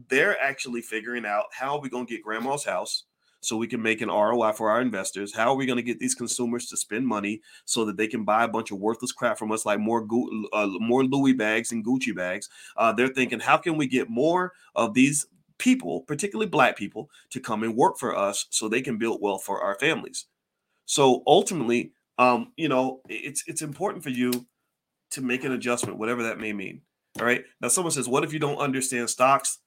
they're 0.08 0.40
actually 0.40 0.82
figuring 0.82 1.26
out 1.26 1.46
how 1.52 1.74
are 1.74 1.80
we 1.80 1.88
going 1.88 2.06
to 2.06 2.12
get 2.12 2.22
grandma's 2.22 2.64
house 2.64 3.04
so 3.40 3.56
we 3.56 3.66
can 3.66 3.82
make 3.82 4.00
an 4.00 4.08
ROI 4.08 4.52
for 4.52 4.70
our 4.70 4.80
investors? 4.80 5.34
How 5.34 5.50
are 5.50 5.56
we 5.56 5.66
going 5.66 5.78
to 5.78 5.82
get 5.82 5.98
these 5.98 6.14
consumers 6.14 6.66
to 6.66 6.76
spend 6.76 7.06
money 7.06 7.40
so 7.64 7.84
that 7.86 7.96
they 7.96 8.06
can 8.06 8.24
buy 8.24 8.44
a 8.44 8.48
bunch 8.48 8.70
of 8.70 8.78
worthless 8.78 9.12
crap 9.12 9.38
from 9.38 9.50
us, 9.52 9.64
like 9.64 9.80
more 9.80 10.06
uh, 10.52 10.68
more 10.78 11.04
Louis 11.04 11.32
bags 11.32 11.72
and 11.72 11.84
Gucci 11.84 12.14
bags? 12.14 12.48
Uh, 12.76 12.92
they're 12.92 13.08
thinking, 13.08 13.40
how 13.40 13.56
can 13.56 13.76
we 13.76 13.86
get 13.86 14.10
more 14.10 14.52
of 14.74 14.94
these 14.94 15.26
people, 15.58 16.02
particularly 16.02 16.48
Black 16.48 16.76
people, 16.76 17.10
to 17.30 17.40
come 17.40 17.62
and 17.62 17.76
work 17.76 17.98
for 17.98 18.16
us 18.16 18.46
so 18.50 18.68
they 18.68 18.82
can 18.82 18.98
build 18.98 19.20
wealth 19.22 19.44
for 19.44 19.60
our 19.60 19.76
families? 19.78 20.26
So 20.84 21.22
ultimately, 21.26 21.92
um, 22.18 22.52
you 22.56 22.68
know, 22.68 23.00
it's 23.08 23.44
it's 23.46 23.62
important 23.62 24.04
for 24.04 24.10
you 24.10 24.46
to 25.12 25.22
make 25.22 25.44
an 25.44 25.52
adjustment, 25.52 25.98
whatever 25.98 26.22
that 26.24 26.38
may 26.38 26.52
mean. 26.52 26.82
All 27.18 27.26
right. 27.26 27.44
Now, 27.60 27.68
someone 27.68 27.92
says, 27.92 28.08
"What 28.08 28.24
if 28.24 28.32
you 28.32 28.38
don't 28.38 28.58
understand 28.58 29.08
stocks?" 29.08 29.58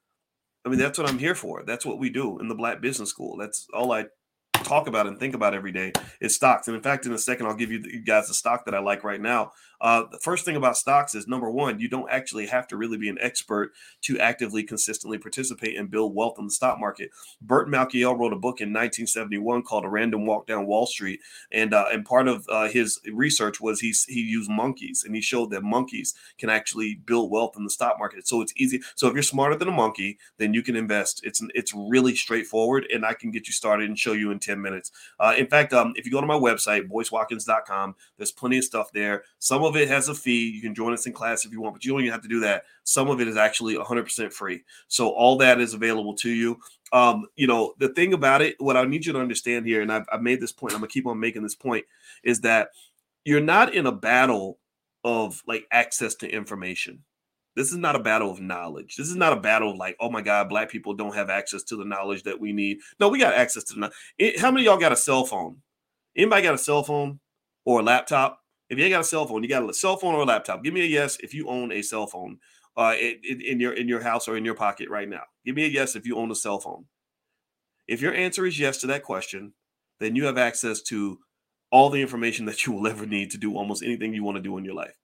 I 0.64 0.70
mean, 0.70 0.78
that's 0.78 0.98
what 0.98 1.08
I'm 1.08 1.18
here 1.18 1.34
for. 1.34 1.62
That's 1.66 1.84
what 1.84 1.98
we 1.98 2.10
do 2.10 2.38
in 2.38 2.48
the 2.48 2.54
Black 2.54 2.80
Business 2.80 3.10
School. 3.10 3.36
That's 3.36 3.66
all 3.74 3.92
I 3.92 4.06
talk 4.54 4.88
about 4.88 5.06
and 5.06 5.18
think 5.18 5.34
about 5.34 5.54
every 5.54 5.72
day 5.72 5.92
is 6.20 6.34
stocks. 6.34 6.68
And 6.68 6.76
in 6.76 6.82
fact, 6.82 7.06
in 7.06 7.12
a 7.12 7.18
second, 7.18 7.46
I'll 7.46 7.54
give 7.54 7.70
you, 7.70 7.82
you 7.84 8.02
guys 8.02 8.28
the 8.28 8.34
stock 8.34 8.64
that 8.64 8.74
I 8.74 8.78
like 8.78 9.04
right 9.04 9.20
now. 9.20 9.52
Uh, 9.84 10.04
the 10.10 10.18
first 10.18 10.46
thing 10.46 10.56
about 10.56 10.78
stocks 10.78 11.14
is 11.14 11.28
number 11.28 11.50
one, 11.50 11.78
you 11.78 11.88
don't 11.90 12.10
actually 12.10 12.46
have 12.46 12.66
to 12.66 12.74
really 12.74 12.96
be 12.96 13.10
an 13.10 13.18
expert 13.20 13.70
to 14.00 14.18
actively, 14.18 14.62
consistently 14.62 15.18
participate 15.18 15.76
and 15.76 15.90
build 15.90 16.14
wealth 16.14 16.36
in 16.38 16.46
the 16.46 16.50
stock 16.50 16.80
market. 16.80 17.10
Burt 17.42 17.68
Malkiel 17.68 18.18
wrote 18.18 18.32
a 18.32 18.36
book 18.36 18.62
in 18.62 18.70
1971 18.70 19.62
called 19.62 19.84
A 19.84 19.88
Random 19.90 20.24
Walk 20.24 20.46
Down 20.46 20.64
Wall 20.64 20.86
Street, 20.86 21.20
and 21.52 21.74
uh, 21.74 21.84
and 21.92 22.02
part 22.02 22.28
of 22.28 22.46
uh, 22.48 22.68
his 22.68 22.98
research 23.12 23.60
was 23.60 23.80
he 23.80 23.92
he 24.08 24.22
used 24.22 24.50
monkeys 24.50 25.04
and 25.04 25.14
he 25.14 25.20
showed 25.20 25.50
that 25.50 25.62
monkeys 25.62 26.14
can 26.38 26.48
actually 26.48 26.94
build 26.94 27.30
wealth 27.30 27.52
in 27.58 27.64
the 27.64 27.70
stock 27.70 27.98
market. 27.98 28.26
So 28.26 28.40
it's 28.40 28.54
easy. 28.56 28.80
So 28.94 29.06
if 29.08 29.12
you're 29.12 29.22
smarter 29.22 29.54
than 29.54 29.68
a 29.68 29.72
monkey, 29.72 30.16
then 30.38 30.54
you 30.54 30.62
can 30.62 30.76
invest. 30.76 31.20
It's 31.24 31.42
it's 31.54 31.74
really 31.74 32.16
straightforward, 32.16 32.86
and 32.90 33.04
I 33.04 33.12
can 33.12 33.30
get 33.30 33.46
you 33.46 33.52
started 33.52 33.90
and 33.90 33.98
show 33.98 34.12
you 34.12 34.30
in 34.30 34.38
10 34.38 34.62
minutes. 34.62 34.90
Uh, 35.20 35.34
in 35.36 35.46
fact, 35.46 35.74
um, 35.74 35.92
if 35.94 36.06
you 36.06 36.12
go 36.12 36.22
to 36.22 36.26
my 36.26 36.38
website, 36.38 36.88
boycewatkins.com, 36.88 37.96
there's 38.16 38.32
plenty 38.32 38.56
of 38.56 38.64
stuff 38.64 38.90
there. 38.90 39.24
Some 39.38 39.62
of 39.62 39.73
it 39.76 39.88
has 39.88 40.08
a 40.08 40.14
fee. 40.14 40.50
You 40.50 40.60
can 40.60 40.74
join 40.74 40.92
us 40.92 41.06
in 41.06 41.12
class 41.12 41.44
if 41.44 41.52
you 41.52 41.60
want, 41.60 41.74
but 41.74 41.84
you 41.84 41.92
don't 41.92 42.00
even 42.00 42.12
have 42.12 42.22
to 42.22 42.28
do 42.28 42.40
that. 42.40 42.64
Some 42.84 43.08
of 43.08 43.20
it 43.20 43.28
is 43.28 43.36
actually 43.36 43.74
100% 43.74 44.32
free. 44.32 44.62
So 44.88 45.08
all 45.08 45.36
that 45.38 45.60
is 45.60 45.74
available 45.74 46.14
to 46.16 46.30
you. 46.30 46.58
Um, 46.92 47.26
you 47.36 47.46
know, 47.46 47.74
the 47.78 47.88
thing 47.88 48.12
about 48.12 48.42
it, 48.42 48.56
what 48.58 48.76
I 48.76 48.84
need 48.84 49.06
you 49.06 49.12
to 49.12 49.20
understand 49.20 49.66
here, 49.66 49.82
and 49.82 49.92
I've, 49.92 50.06
I've 50.12 50.22
made 50.22 50.40
this 50.40 50.52
point, 50.52 50.74
I'm 50.74 50.80
gonna 50.80 50.88
keep 50.88 51.06
on 51.06 51.18
making 51.18 51.42
this 51.42 51.54
point, 51.54 51.84
is 52.22 52.40
that 52.42 52.68
you're 53.24 53.40
not 53.40 53.74
in 53.74 53.86
a 53.86 53.92
battle 53.92 54.58
of 55.02 55.42
like 55.46 55.66
access 55.70 56.14
to 56.16 56.28
information. 56.28 57.02
This 57.56 57.70
is 57.70 57.76
not 57.76 57.96
a 57.96 58.00
battle 58.00 58.30
of 58.30 58.40
knowledge. 58.40 58.96
This 58.96 59.08
is 59.08 59.16
not 59.16 59.32
a 59.32 59.40
battle 59.40 59.70
of 59.70 59.76
like, 59.76 59.96
oh 60.00 60.10
my 60.10 60.22
God, 60.22 60.48
black 60.48 60.68
people 60.68 60.94
don't 60.94 61.14
have 61.14 61.30
access 61.30 61.62
to 61.64 61.76
the 61.76 61.84
knowledge 61.84 62.24
that 62.24 62.40
we 62.40 62.52
need. 62.52 62.78
No, 62.98 63.08
we 63.08 63.18
got 63.18 63.34
access 63.34 63.64
to 63.64 63.74
the. 63.74 64.38
How 64.38 64.50
many 64.50 64.64
y'all 64.64 64.76
got 64.76 64.92
a 64.92 64.96
cell 64.96 65.24
phone? 65.24 65.58
Anybody 66.16 66.42
got 66.42 66.54
a 66.54 66.58
cell 66.58 66.82
phone 66.82 67.20
or 67.64 67.80
a 67.80 67.82
laptop? 67.82 68.43
If 68.68 68.78
you 68.78 68.84
ain't 68.84 68.92
got 68.92 69.00
a 69.02 69.04
cell 69.04 69.26
phone, 69.26 69.42
you 69.42 69.48
got 69.48 69.68
a 69.68 69.74
cell 69.74 69.96
phone 69.96 70.14
or 70.14 70.22
a 70.22 70.24
laptop. 70.24 70.64
Give 70.64 70.72
me 70.72 70.82
a 70.82 70.86
yes 70.86 71.18
if 71.20 71.34
you 71.34 71.48
own 71.48 71.70
a 71.70 71.82
cell 71.82 72.06
phone 72.06 72.38
uh, 72.76 72.94
in, 72.98 73.40
in 73.40 73.60
your 73.60 73.72
in 73.72 73.88
your 73.88 74.02
house 74.02 74.26
or 74.26 74.36
in 74.36 74.44
your 74.44 74.54
pocket 74.54 74.88
right 74.88 75.08
now. 75.08 75.22
Give 75.44 75.54
me 75.54 75.64
a 75.64 75.68
yes 75.68 75.96
if 75.96 76.06
you 76.06 76.16
own 76.16 76.30
a 76.30 76.34
cell 76.34 76.58
phone. 76.58 76.86
If 77.86 78.00
your 78.00 78.14
answer 78.14 78.46
is 78.46 78.58
yes 78.58 78.78
to 78.78 78.86
that 78.88 79.02
question, 79.02 79.52
then 80.00 80.16
you 80.16 80.24
have 80.24 80.38
access 80.38 80.80
to 80.82 81.18
all 81.70 81.90
the 81.90 82.00
information 82.00 82.46
that 82.46 82.66
you 82.66 82.72
will 82.72 82.86
ever 82.86 83.04
need 83.04 83.30
to 83.32 83.38
do 83.38 83.56
almost 83.56 83.82
anything 83.82 84.14
you 84.14 84.24
want 84.24 84.36
to 84.36 84.42
do 84.42 84.56
in 84.56 84.64
your 84.64 84.74
life. 84.74 84.96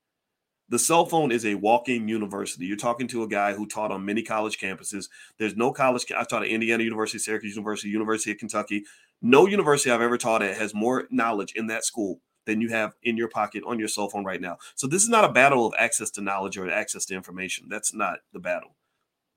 The 0.68 0.78
cell 0.78 1.04
phone 1.04 1.32
is 1.32 1.44
a 1.44 1.56
walking 1.56 2.08
university. 2.08 2.64
You're 2.64 2.76
talking 2.76 3.08
to 3.08 3.24
a 3.24 3.28
guy 3.28 3.54
who 3.54 3.66
taught 3.66 3.90
on 3.90 4.04
many 4.04 4.22
college 4.22 4.58
campuses. 4.58 5.08
There's 5.36 5.56
no 5.56 5.72
college. 5.72 6.04
I 6.16 6.22
taught 6.22 6.44
at 6.44 6.48
Indiana 6.48 6.84
University, 6.84 7.18
Syracuse 7.18 7.56
University, 7.56 7.88
University 7.88 8.30
of 8.30 8.38
Kentucky. 8.38 8.84
No 9.20 9.46
university 9.46 9.90
I've 9.90 10.00
ever 10.00 10.16
taught 10.16 10.42
at 10.42 10.56
has 10.56 10.72
more 10.72 11.08
knowledge 11.10 11.54
in 11.56 11.66
that 11.66 11.84
school 11.84 12.20
than 12.46 12.60
you 12.60 12.68
have 12.70 12.94
in 13.02 13.16
your 13.16 13.28
pocket 13.28 13.62
on 13.66 13.78
your 13.78 13.88
cell 13.88 14.08
phone 14.08 14.24
right 14.24 14.40
now. 14.40 14.58
So 14.74 14.86
this 14.86 15.02
is 15.02 15.08
not 15.08 15.24
a 15.24 15.32
battle 15.32 15.66
of 15.66 15.74
access 15.78 16.10
to 16.12 16.20
knowledge 16.20 16.56
or 16.58 16.70
access 16.70 17.04
to 17.06 17.14
information. 17.14 17.66
That's 17.68 17.94
not 17.94 18.20
the 18.32 18.40
battle. 18.40 18.76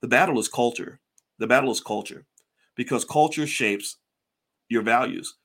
The 0.02 0.08
battle 0.08 0.40
is 0.40 0.48
culture. 0.48 1.00
The 1.40 1.48
battle 1.48 1.72
is 1.72 1.82
culture 1.82 2.26
because 2.76 3.06
culture 3.06 3.48
shapes 3.48 3.98
your 4.70 4.82
values. 4.82 5.36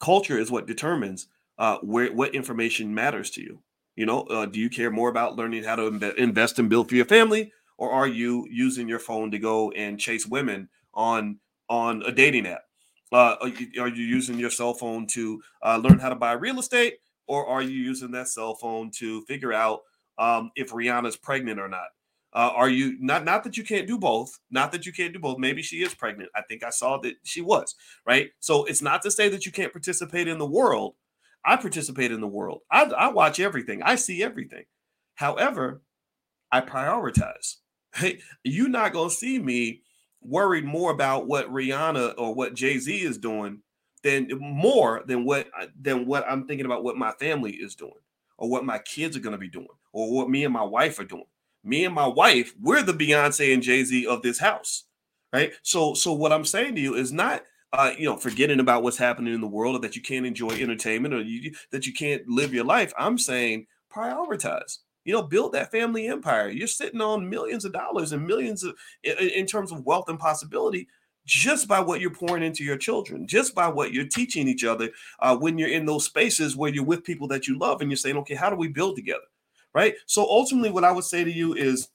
Culture 0.00 0.38
is 0.38 0.50
what 0.50 0.66
determines 0.66 1.28
uh, 1.58 1.78
where 1.78 2.12
what 2.12 2.34
information 2.34 2.94
matters 2.94 3.30
to 3.30 3.42
you. 3.42 3.60
You 3.96 4.06
know, 4.06 4.22
uh, 4.22 4.46
do 4.46 4.58
you 4.58 4.70
care 4.70 4.90
more 4.90 5.08
about 5.10 5.36
learning 5.36 5.64
how 5.64 5.76
to 5.76 6.14
invest 6.20 6.58
and 6.58 6.68
build 6.68 6.88
for 6.88 6.94
your 6.96 7.04
family, 7.04 7.52
or 7.78 7.90
are 7.92 8.08
you 8.08 8.46
using 8.50 8.88
your 8.88 8.98
phone 8.98 9.30
to 9.30 9.38
go 9.38 9.70
and 9.72 10.00
chase 10.00 10.26
women 10.26 10.68
on 10.94 11.38
on 11.68 12.02
a 12.02 12.12
dating 12.12 12.46
app? 12.46 12.62
Uh, 13.12 13.36
are, 13.42 13.88
you, 13.88 14.04
using 14.04 14.38
your 14.38 14.50
cell 14.50 14.74
phone 14.74 15.06
to 15.06 15.42
uh, 15.62 15.76
learn 15.76 15.98
how 15.98 16.08
to 16.08 16.14
buy 16.14 16.32
real 16.32 16.58
estate, 16.58 16.94
or 17.26 17.46
are 17.46 17.62
you 17.62 17.78
using 17.78 18.10
that 18.12 18.28
cell 18.28 18.54
phone 18.54 18.90
to 18.90 19.22
figure 19.26 19.52
out 19.52 19.80
um, 20.18 20.50
if 20.56 20.70
Rihanna's 20.70 21.16
pregnant 21.16 21.60
or 21.60 21.68
not? 21.68 21.88
Uh, 22.34 22.50
are 22.54 22.70
you 22.70 22.96
not 22.98 23.24
not 23.24 23.44
that 23.44 23.58
you 23.58 23.64
can't 23.64 23.86
do 23.86 23.98
both? 23.98 24.38
Not 24.50 24.72
that 24.72 24.86
you 24.86 24.92
can't 24.92 25.12
do 25.12 25.18
both. 25.18 25.38
Maybe 25.38 25.60
she 25.60 25.82
is 25.82 25.94
pregnant. 25.94 26.30
I 26.34 26.40
think 26.42 26.64
I 26.64 26.70
saw 26.70 26.96
that 27.00 27.16
she 27.24 27.42
was 27.42 27.74
right. 28.06 28.30
So 28.40 28.64
it's 28.64 28.80
not 28.80 29.02
to 29.02 29.10
say 29.10 29.28
that 29.28 29.44
you 29.44 29.52
can't 29.52 29.72
participate 29.72 30.28
in 30.28 30.38
the 30.38 30.46
world, 30.46 30.94
I 31.44 31.56
participate 31.56 32.10
in 32.12 32.20
the 32.20 32.26
world. 32.26 32.60
I, 32.70 32.84
I 32.84 33.08
watch 33.12 33.40
everything. 33.40 33.82
I 33.82 33.96
see 33.96 34.22
everything. 34.22 34.64
However, 35.16 35.82
I 36.50 36.60
prioritize. 36.60 37.56
Hey, 37.94 38.20
you're 38.42 38.70
not 38.70 38.94
gonna 38.94 39.10
see 39.10 39.38
me 39.38 39.82
worried 40.24 40.64
more 40.64 40.90
about 40.90 41.26
what 41.26 41.50
Rihanna 41.50 42.14
or 42.18 42.34
what 42.34 42.54
Jay 42.54 42.78
Z 42.78 43.02
is 43.02 43.18
doing 43.18 43.60
than 44.02 44.28
more 44.40 45.02
than 45.06 45.24
what 45.24 45.48
than 45.80 46.06
what 46.06 46.24
I'm 46.28 46.46
thinking 46.46 46.66
about 46.66 46.84
what 46.84 46.96
my 46.96 47.12
family 47.12 47.52
is 47.52 47.74
doing 47.74 47.92
or 48.38 48.50
what 48.50 48.64
my 48.64 48.78
kids 48.78 49.16
are 49.16 49.20
gonna 49.20 49.38
be 49.38 49.48
doing 49.48 49.68
or 49.92 50.12
what 50.12 50.30
me 50.30 50.44
and 50.44 50.52
my 50.52 50.64
wife 50.64 50.98
are 50.98 51.04
doing. 51.04 51.24
Me 51.64 51.84
and 51.84 51.94
my 51.94 52.06
wife, 52.06 52.54
we're 52.60 52.82
the 52.82 52.92
Beyonce 52.92 53.54
and 53.54 53.62
Jay 53.62 53.84
Z 53.84 54.06
of 54.06 54.22
this 54.22 54.38
house, 54.38 54.84
right? 55.32 55.52
So, 55.62 55.94
so 55.94 56.12
what 56.12 56.32
I'm 56.32 56.44
saying 56.44 56.74
to 56.74 56.80
you 56.80 56.94
is 56.94 57.12
not 57.12 57.42
uh, 57.72 57.92
you 57.96 58.04
know, 58.04 58.16
forgetting 58.16 58.60
about 58.60 58.82
what's 58.82 58.98
happening 58.98 59.32
in 59.32 59.40
the 59.40 59.46
world, 59.46 59.76
or 59.76 59.78
that 59.78 59.96
you 59.96 60.02
can't 60.02 60.26
enjoy 60.26 60.50
entertainment, 60.50 61.14
or 61.14 61.22
you, 61.22 61.54
that 61.70 61.86
you 61.86 61.92
can't 61.92 62.26
live 62.28 62.52
your 62.52 62.64
life. 62.64 62.92
I'm 62.98 63.16
saying 63.16 63.66
prioritize. 63.90 64.78
You 65.04 65.12
know, 65.12 65.22
build 65.22 65.52
that 65.52 65.70
family 65.70 66.06
empire. 66.06 66.48
You're 66.48 66.68
sitting 66.68 67.00
on 67.00 67.28
millions 67.28 67.64
of 67.64 67.72
dollars 67.72 68.12
and 68.12 68.26
millions 68.26 68.62
of 68.62 68.76
in, 69.02 69.46
terms 69.46 69.72
of 69.72 69.84
wealth 69.84 70.08
and 70.08 70.18
possibility 70.18 70.88
just 71.24 71.68
by 71.68 71.80
what 71.80 72.00
you're 72.00 72.14
pouring 72.14 72.42
into 72.42 72.64
your 72.64 72.76
children, 72.76 73.26
just 73.26 73.54
by 73.54 73.68
what 73.68 73.92
you're 73.92 74.06
teaching 74.06 74.48
each 74.48 74.64
other 74.64 74.90
uh, 75.20 75.36
when 75.36 75.58
you're 75.58 75.68
in 75.68 75.86
those 75.86 76.04
spaces 76.04 76.56
where 76.56 76.72
you're 76.72 76.84
with 76.84 77.04
people 77.04 77.28
that 77.28 77.46
you 77.46 77.58
love 77.58 77.80
and 77.80 77.90
you're 77.90 77.96
saying, 77.96 78.16
okay, 78.16 78.34
how 78.34 78.50
do 78.50 78.56
we 78.56 78.68
build 78.68 78.96
together? 78.96 79.24
Right. 79.74 79.94
So 80.06 80.22
ultimately, 80.22 80.70
what 80.70 80.84
I 80.84 80.92
would 80.92 81.04
say 81.04 81.24
to 81.24 81.32
you 81.32 81.54
is, 81.54 81.88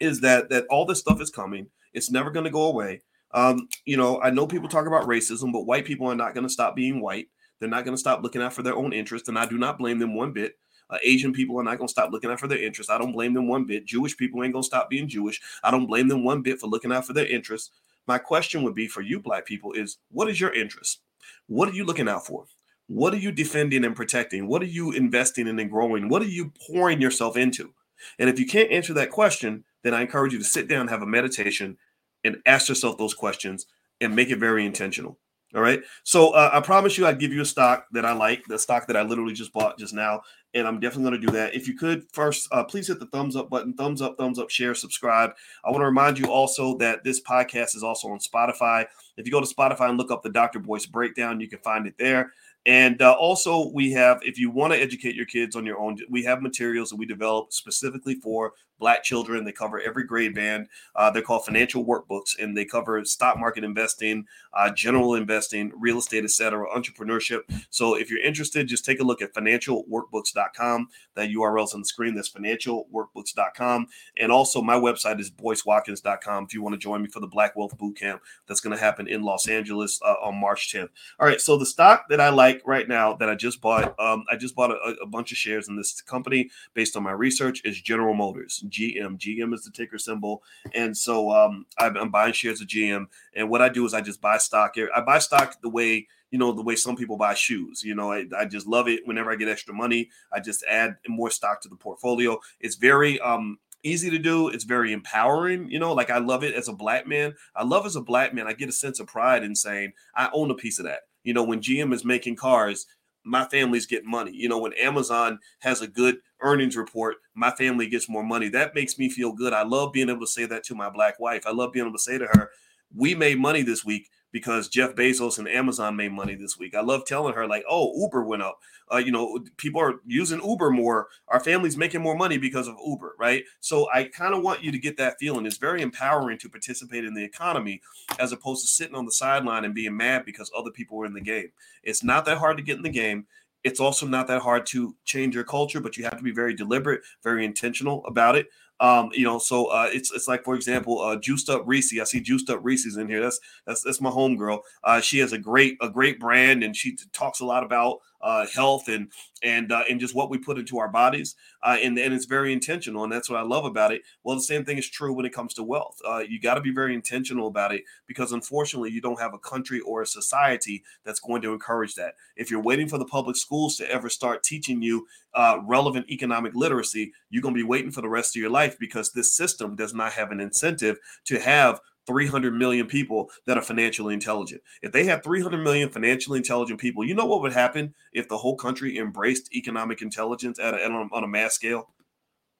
is 0.00 0.20
that 0.20 0.50
that 0.50 0.66
all 0.68 0.84
this 0.84 0.98
stuff 0.98 1.20
is 1.20 1.30
coming. 1.30 1.68
It's 1.92 2.10
never 2.10 2.30
going 2.30 2.44
to 2.44 2.50
go 2.50 2.64
away. 2.64 3.02
Um, 3.32 3.68
you 3.84 3.96
know, 3.96 4.20
I 4.20 4.30
know 4.30 4.46
people 4.46 4.68
talk 4.68 4.86
about 4.86 5.06
racism, 5.06 5.52
but 5.52 5.66
white 5.66 5.84
people 5.84 6.08
are 6.08 6.16
not 6.16 6.34
going 6.34 6.46
to 6.46 6.52
stop 6.52 6.74
being 6.76 7.00
white. 7.00 7.28
They're 7.58 7.68
not 7.68 7.84
going 7.84 7.94
to 7.94 8.00
stop 8.00 8.22
looking 8.22 8.42
out 8.42 8.52
for 8.52 8.62
their 8.62 8.74
own 8.74 8.92
interests, 8.92 9.28
and 9.28 9.38
I 9.38 9.46
do 9.46 9.58
not 9.58 9.78
blame 9.78 9.98
them 9.98 10.14
one 10.14 10.32
bit. 10.32 10.58
Uh, 10.90 10.98
Asian 11.02 11.32
people 11.32 11.58
are 11.58 11.64
not 11.64 11.78
going 11.78 11.88
to 11.88 11.92
stop 11.92 12.10
looking 12.10 12.30
out 12.30 12.40
for 12.40 12.48
their 12.48 12.62
interests. 12.62 12.90
I 12.90 12.98
don't 12.98 13.12
blame 13.12 13.34
them 13.34 13.48
one 13.48 13.64
bit. 13.64 13.86
Jewish 13.86 14.16
people 14.16 14.42
ain't 14.42 14.52
going 14.52 14.62
to 14.62 14.66
stop 14.66 14.90
being 14.90 15.08
Jewish. 15.08 15.40
I 15.62 15.70
don't 15.70 15.86
blame 15.86 16.08
them 16.08 16.24
one 16.24 16.42
bit 16.42 16.60
for 16.60 16.66
looking 16.66 16.92
out 16.92 17.06
for 17.06 17.12
their 17.12 17.26
interests. 17.26 17.70
My 18.06 18.18
question 18.18 18.62
would 18.62 18.74
be 18.74 18.88
for 18.88 19.02
you, 19.02 19.20
black 19.20 19.46
people, 19.46 19.72
is 19.72 19.98
what 20.10 20.28
is 20.28 20.40
your 20.40 20.52
interest? 20.52 21.00
What 21.46 21.68
are 21.68 21.74
you 21.74 21.84
looking 21.84 22.08
out 22.08 22.26
for? 22.26 22.46
What 22.88 23.14
are 23.14 23.18
you 23.18 23.30
defending 23.30 23.84
and 23.84 23.94
protecting? 23.94 24.48
What 24.48 24.62
are 24.62 24.66
you 24.66 24.90
investing 24.90 25.46
in 25.46 25.60
and 25.60 25.70
growing? 25.70 26.08
What 26.08 26.22
are 26.22 26.28
you 26.28 26.52
pouring 26.66 27.00
yourself 27.00 27.36
into? 27.36 27.72
And 28.18 28.28
if 28.28 28.40
you 28.40 28.46
can't 28.46 28.72
answer 28.72 28.92
that 28.94 29.10
question, 29.10 29.64
then 29.84 29.94
I 29.94 30.00
encourage 30.00 30.32
you 30.32 30.38
to 30.38 30.44
sit 30.44 30.68
down, 30.68 30.88
have 30.88 31.02
a 31.02 31.06
meditation, 31.06 31.76
and 32.24 32.38
ask 32.46 32.68
yourself 32.68 32.98
those 32.98 33.14
questions 33.14 33.66
and 34.00 34.16
make 34.16 34.30
it 34.30 34.38
very 34.38 34.66
intentional. 34.66 35.18
All 35.54 35.62
right. 35.62 35.82
So 36.04 36.30
uh, 36.30 36.50
I 36.52 36.60
promise 36.60 36.96
you, 36.96 37.06
I'd 37.06 37.18
give 37.18 37.32
you 37.32 37.42
a 37.42 37.46
stock 37.46 37.86
that 37.92 38.04
I 38.04 38.12
like, 38.12 38.44
the 38.46 38.58
stock 38.58 38.86
that 38.86 38.96
I 38.96 39.02
literally 39.02 39.34
just 39.34 39.52
bought 39.52 39.78
just 39.78 39.92
now. 39.92 40.22
And 40.54 40.66
I'm 40.66 40.78
definitely 40.78 41.10
going 41.10 41.20
to 41.20 41.26
do 41.26 41.32
that. 41.32 41.54
If 41.54 41.66
you 41.66 41.74
could 41.76 42.04
first, 42.12 42.48
uh, 42.52 42.64
please 42.64 42.86
hit 42.86 43.00
the 43.00 43.06
thumbs 43.06 43.34
up 43.34 43.50
button, 43.50 43.74
thumbs 43.74 44.00
up, 44.00 44.16
thumbs 44.16 44.38
up, 44.38 44.50
share, 44.50 44.74
subscribe. 44.74 45.32
I 45.64 45.70
want 45.70 45.80
to 45.82 45.86
remind 45.86 46.18
you 46.18 46.30
also 46.30 46.76
that 46.78 47.02
this 47.02 47.20
podcast 47.20 47.74
is 47.74 47.82
also 47.82 48.08
on 48.08 48.18
Spotify. 48.18 48.86
If 49.16 49.26
you 49.26 49.32
go 49.32 49.40
to 49.40 49.54
Spotify 49.54 49.88
and 49.88 49.98
look 49.98 50.10
up 50.10 50.22
the 50.22 50.30
Dr. 50.30 50.60
Boyce 50.60 50.86
breakdown, 50.86 51.40
you 51.40 51.48
can 51.48 51.60
find 51.60 51.86
it 51.86 51.94
there. 51.98 52.32
And 52.66 53.00
uh, 53.00 53.12
also, 53.12 53.70
we 53.72 53.90
have, 53.92 54.20
if 54.22 54.38
you 54.38 54.50
want 54.50 54.72
to 54.72 54.78
educate 54.78 55.14
your 55.14 55.26
kids 55.26 55.56
on 55.56 55.64
your 55.64 55.78
own, 55.78 55.96
we 56.10 56.22
have 56.24 56.42
materials 56.42 56.90
that 56.90 56.96
we 56.96 57.06
develop 57.06 57.52
specifically 57.52 58.16
for 58.16 58.52
Black 58.80 59.04
children. 59.04 59.44
They 59.44 59.52
cover 59.52 59.80
every 59.80 60.04
grade 60.04 60.34
band. 60.34 60.66
Uh, 60.96 61.10
they're 61.10 61.22
called 61.22 61.44
financial 61.44 61.84
workbooks, 61.84 62.36
and 62.42 62.56
they 62.56 62.64
cover 62.64 63.04
stock 63.04 63.38
market 63.38 63.62
investing, 63.62 64.26
uh, 64.54 64.70
general 64.70 65.14
investing, 65.14 65.70
real 65.78 65.98
estate, 65.98 66.24
etc., 66.24 66.66
entrepreneurship. 66.74 67.42
So 67.70 67.94
if 67.94 68.10
you're 68.10 68.22
interested, 68.22 68.66
just 68.66 68.84
take 68.84 69.00
a 69.00 69.04
look 69.04 69.22
at 69.22 69.34
financialworkbooks.com. 69.34 70.88
That 71.14 71.28
URL 71.28 71.64
is 71.64 71.74
on 71.74 71.80
the 71.80 71.86
screen. 71.86 72.14
That's 72.14 72.30
financialworkbooks.com. 72.30 73.86
And 74.16 74.32
also, 74.32 74.62
my 74.62 74.74
website 74.74 75.20
is 75.20 75.30
boycewatkins.com 75.30 76.44
if 76.44 76.54
you 76.54 76.62
want 76.62 76.74
to 76.74 76.78
join 76.78 77.02
me 77.02 77.08
for 77.08 77.20
the 77.20 77.26
Black 77.26 77.54
Wealth 77.56 77.76
Bootcamp 77.76 78.20
that's 78.48 78.60
going 78.60 78.76
to 78.76 78.82
happen 78.82 79.06
in 79.06 79.22
Los 79.22 79.48
Angeles 79.48 80.00
uh, 80.02 80.14
on 80.22 80.40
March 80.40 80.72
10th. 80.72 80.88
All 81.18 81.26
right. 81.26 81.40
So 81.40 81.56
the 81.56 81.66
stock 81.66 82.08
that 82.08 82.20
I 82.20 82.30
like 82.30 82.62
right 82.64 82.88
now 82.88 83.14
that 83.14 83.28
I 83.28 83.34
just 83.34 83.60
bought, 83.60 83.98
um, 84.00 84.24
I 84.30 84.36
just 84.36 84.54
bought 84.54 84.70
a, 84.70 84.96
a 85.02 85.06
bunch 85.06 85.32
of 85.32 85.38
shares 85.38 85.68
in 85.68 85.76
this 85.76 86.00
company 86.00 86.50
based 86.74 86.96
on 86.96 87.02
my 87.02 87.12
research 87.12 87.60
is 87.64 87.80
General 87.80 88.14
Motors. 88.14 88.64
GM. 88.70 89.18
GM 89.18 89.54
is 89.54 89.64
the 89.64 89.70
ticker 89.70 89.98
symbol, 89.98 90.42
and 90.74 90.96
so 90.96 91.30
um, 91.30 91.66
I'm 91.78 92.10
buying 92.10 92.32
shares 92.32 92.60
of 92.60 92.68
GM. 92.68 93.06
And 93.34 93.50
what 93.50 93.62
I 93.62 93.68
do 93.68 93.84
is 93.84 93.94
I 93.94 94.00
just 94.00 94.20
buy 94.20 94.38
stock. 94.38 94.74
I 94.94 95.00
buy 95.00 95.18
stock 95.18 95.60
the 95.60 95.68
way 95.68 96.06
you 96.30 96.38
know 96.38 96.52
the 96.52 96.62
way 96.62 96.76
some 96.76 96.96
people 96.96 97.16
buy 97.16 97.34
shoes. 97.34 97.82
You 97.82 97.94
know, 97.94 98.12
I, 98.12 98.24
I 98.36 98.44
just 98.46 98.66
love 98.66 98.88
it. 98.88 99.06
Whenever 99.06 99.30
I 99.30 99.36
get 99.36 99.48
extra 99.48 99.74
money, 99.74 100.10
I 100.32 100.40
just 100.40 100.64
add 100.68 100.96
more 101.08 101.30
stock 101.30 101.60
to 101.62 101.68
the 101.68 101.76
portfolio. 101.76 102.38
It's 102.60 102.76
very 102.76 103.20
um, 103.20 103.58
easy 103.82 104.10
to 104.10 104.18
do. 104.18 104.48
It's 104.48 104.64
very 104.64 104.92
empowering. 104.92 105.70
You 105.70 105.78
know, 105.78 105.92
like 105.92 106.10
I 106.10 106.18
love 106.18 106.44
it 106.44 106.54
as 106.54 106.68
a 106.68 106.72
black 106.72 107.06
man. 107.06 107.34
I 107.54 107.64
love 107.64 107.86
as 107.86 107.96
a 107.96 108.00
black 108.00 108.32
man. 108.34 108.46
I 108.46 108.52
get 108.52 108.68
a 108.68 108.72
sense 108.72 109.00
of 109.00 109.06
pride 109.06 109.42
in 109.42 109.54
saying 109.54 109.92
I 110.14 110.30
own 110.32 110.50
a 110.50 110.54
piece 110.54 110.78
of 110.78 110.84
that. 110.84 111.00
You 111.24 111.34
know, 111.34 111.42
when 111.42 111.60
GM 111.60 111.92
is 111.92 112.04
making 112.04 112.36
cars, 112.36 112.86
my 113.24 113.46
family's 113.46 113.86
getting 113.86 114.10
money. 114.10 114.32
You 114.34 114.48
know, 114.48 114.58
when 114.58 114.72
Amazon 114.74 115.38
has 115.60 115.82
a 115.82 115.86
good 115.86 116.18
earnings 116.42 116.76
report, 116.76 117.16
my 117.34 117.50
family 117.50 117.88
gets 117.88 118.08
more 118.08 118.22
money. 118.22 118.48
That 118.48 118.74
makes 118.74 118.98
me 118.98 119.08
feel 119.08 119.32
good. 119.32 119.52
I 119.52 119.62
love 119.62 119.92
being 119.92 120.08
able 120.08 120.20
to 120.20 120.26
say 120.26 120.46
that 120.46 120.64
to 120.64 120.74
my 120.74 120.90
black 120.90 121.18
wife. 121.20 121.46
I 121.46 121.52
love 121.52 121.72
being 121.72 121.86
able 121.86 121.96
to 121.96 122.02
say 122.02 122.18
to 122.18 122.26
her, 122.26 122.50
we 122.94 123.14
made 123.14 123.38
money 123.38 123.62
this 123.62 123.84
week 123.84 124.10
because 124.32 124.68
Jeff 124.68 124.94
Bezos 124.94 125.38
and 125.38 125.48
Amazon 125.48 125.96
made 125.96 126.12
money 126.12 126.34
this 126.34 126.58
week. 126.58 126.74
I 126.74 126.80
love 126.80 127.04
telling 127.04 127.34
her 127.34 127.46
like, 127.46 127.64
"Oh, 127.68 128.00
Uber 128.00 128.22
went 128.24 128.42
up. 128.42 128.60
Uh, 128.92 128.98
you 128.98 129.12
know, 129.12 129.44
people 129.56 129.80
are 129.80 130.00
using 130.06 130.40
Uber 130.44 130.70
more. 130.70 131.08
Our 131.28 131.40
family's 131.40 131.76
making 131.76 132.00
more 132.00 132.16
money 132.16 132.38
because 132.38 132.68
of 132.68 132.76
Uber, 132.84 133.14
right?" 133.18 133.44
So 133.60 133.88
I 133.92 134.04
kind 134.04 134.34
of 134.34 134.42
want 134.42 134.62
you 134.62 134.70
to 134.72 134.78
get 134.78 134.96
that 134.98 135.18
feeling. 135.18 135.46
It's 135.46 135.56
very 135.56 135.82
empowering 135.82 136.38
to 136.38 136.48
participate 136.48 137.04
in 137.04 137.14
the 137.14 137.24
economy 137.24 137.80
as 138.18 138.32
opposed 138.32 138.62
to 138.62 138.68
sitting 138.68 138.94
on 138.94 139.06
the 139.06 139.12
sideline 139.12 139.64
and 139.64 139.74
being 139.74 139.96
mad 139.96 140.24
because 140.24 140.50
other 140.56 140.70
people 140.70 140.96
were 140.96 141.06
in 141.06 141.14
the 141.14 141.20
game. 141.20 141.50
It's 141.82 142.04
not 142.04 142.24
that 142.26 142.38
hard 142.38 142.56
to 142.58 142.62
get 142.62 142.76
in 142.76 142.82
the 142.82 142.90
game. 142.90 143.26
It's 143.64 143.80
also 143.80 144.06
not 144.06 144.26
that 144.28 144.42
hard 144.42 144.66
to 144.66 144.96
change 145.04 145.34
your 145.34 145.44
culture, 145.44 145.80
but 145.80 145.96
you 145.96 146.04
have 146.04 146.16
to 146.16 146.22
be 146.22 146.32
very 146.32 146.54
deliberate, 146.54 147.02
very 147.22 147.44
intentional 147.44 148.04
about 148.06 148.36
it. 148.36 148.48
Um, 148.80 149.10
you 149.12 149.24
know, 149.24 149.38
so 149.38 149.66
uh, 149.66 149.90
it's 149.92 150.10
it's 150.10 150.26
like 150.26 150.42
for 150.42 150.54
example, 150.54 151.00
uh, 151.00 151.16
juiced 151.16 151.50
up 151.50 151.62
Reese. 151.66 151.92
I 152.00 152.04
see 152.04 152.20
juiced 152.20 152.48
up 152.48 152.60
Reese's 152.62 152.96
in 152.96 153.08
here. 153.08 153.20
That's 153.20 153.38
that's 153.66 153.82
that's 153.82 154.00
my 154.00 154.10
homegirl. 154.10 154.60
Uh, 154.82 155.02
she 155.02 155.18
has 155.18 155.34
a 155.34 155.38
great 155.38 155.76
a 155.82 155.90
great 155.90 156.18
brand, 156.18 156.64
and 156.64 156.74
she 156.74 156.96
talks 157.12 157.40
a 157.40 157.44
lot 157.44 157.62
about 157.62 157.98
uh, 158.22 158.46
health 158.46 158.88
and 158.88 159.10
and 159.42 159.72
uh, 159.72 159.82
and 159.88 160.00
just 160.00 160.14
what 160.14 160.30
we 160.30 160.38
put 160.38 160.58
into 160.58 160.78
our 160.78 160.88
bodies, 160.88 161.34
uh, 161.62 161.76
and 161.82 161.98
and 161.98 162.12
it's 162.12 162.26
very 162.26 162.52
intentional, 162.52 163.04
and 163.04 163.12
that's 163.12 163.30
what 163.30 163.38
I 163.38 163.42
love 163.42 163.64
about 163.64 163.92
it. 163.92 164.02
Well, 164.22 164.36
the 164.36 164.42
same 164.42 164.64
thing 164.64 164.78
is 164.78 164.88
true 164.88 165.12
when 165.12 165.24
it 165.24 165.32
comes 165.32 165.54
to 165.54 165.62
wealth. 165.62 165.98
Uh, 166.06 166.18
you 166.18 166.40
got 166.40 166.54
to 166.54 166.60
be 166.60 166.72
very 166.72 166.94
intentional 166.94 167.46
about 167.46 167.72
it 167.72 167.82
because 168.06 168.32
unfortunately, 168.32 168.90
you 168.90 169.00
don't 169.00 169.20
have 169.20 169.34
a 169.34 169.38
country 169.38 169.80
or 169.80 170.02
a 170.02 170.06
society 170.06 170.82
that's 171.04 171.20
going 171.20 171.42
to 171.42 171.52
encourage 171.52 171.94
that. 171.94 172.14
If 172.36 172.50
you're 172.50 172.62
waiting 172.62 172.88
for 172.88 172.98
the 172.98 173.04
public 173.06 173.36
schools 173.36 173.76
to 173.76 173.90
ever 173.90 174.08
start 174.08 174.42
teaching 174.42 174.82
you 174.82 175.06
uh, 175.34 175.58
relevant 175.64 176.10
economic 176.10 176.54
literacy, 176.54 177.12
you're 177.30 177.42
going 177.42 177.54
to 177.54 177.62
be 177.62 177.66
waiting 177.66 177.90
for 177.90 178.02
the 178.02 178.08
rest 178.08 178.36
of 178.36 178.40
your 178.40 178.50
life 178.50 178.76
because 178.78 179.12
this 179.12 179.34
system 179.34 179.76
does 179.76 179.94
not 179.94 180.12
have 180.12 180.30
an 180.30 180.40
incentive 180.40 180.98
to 181.24 181.38
have 181.38 181.80
300 182.10 182.52
million 182.52 182.88
people 182.88 183.30
that 183.46 183.56
are 183.56 183.62
financially 183.62 184.14
intelligent. 184.14 184.60
If 184.82 184.90
they 184.90 185.04
had 185.04 185.22
300 185.22 185.58
million 185.58 185.90
financially 185.90 186.38
intelligent 186.38 186.80
people, 186.80 187.04
you 187.04 187.14
know 187.14 187.24
what 187.24 187.40
would 187.40 187.52
happen 187.52 187.94
if 188.12 188.28
the 188.28 188.36
whole 188.36 188.56
country 188.56 188.98
embraced 188.98 189.54
economic 189.54 190.02
intelligence 190.02 190.58
at 190.58 190.74
a, 190.74 190.84
on 190.86 191.22
a 191.22 191.28
mass 191.28 191.54
scale? 191.54 191.94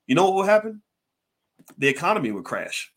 You 0.06 0.14
know 0.14 0.24
what 0.26 0.34
would 0.36 0.48
happen? 0.48 0.82
The 1.78 1.88
economy 1.88 2.30
would 2.30 2.44
crash. 2.44 2.92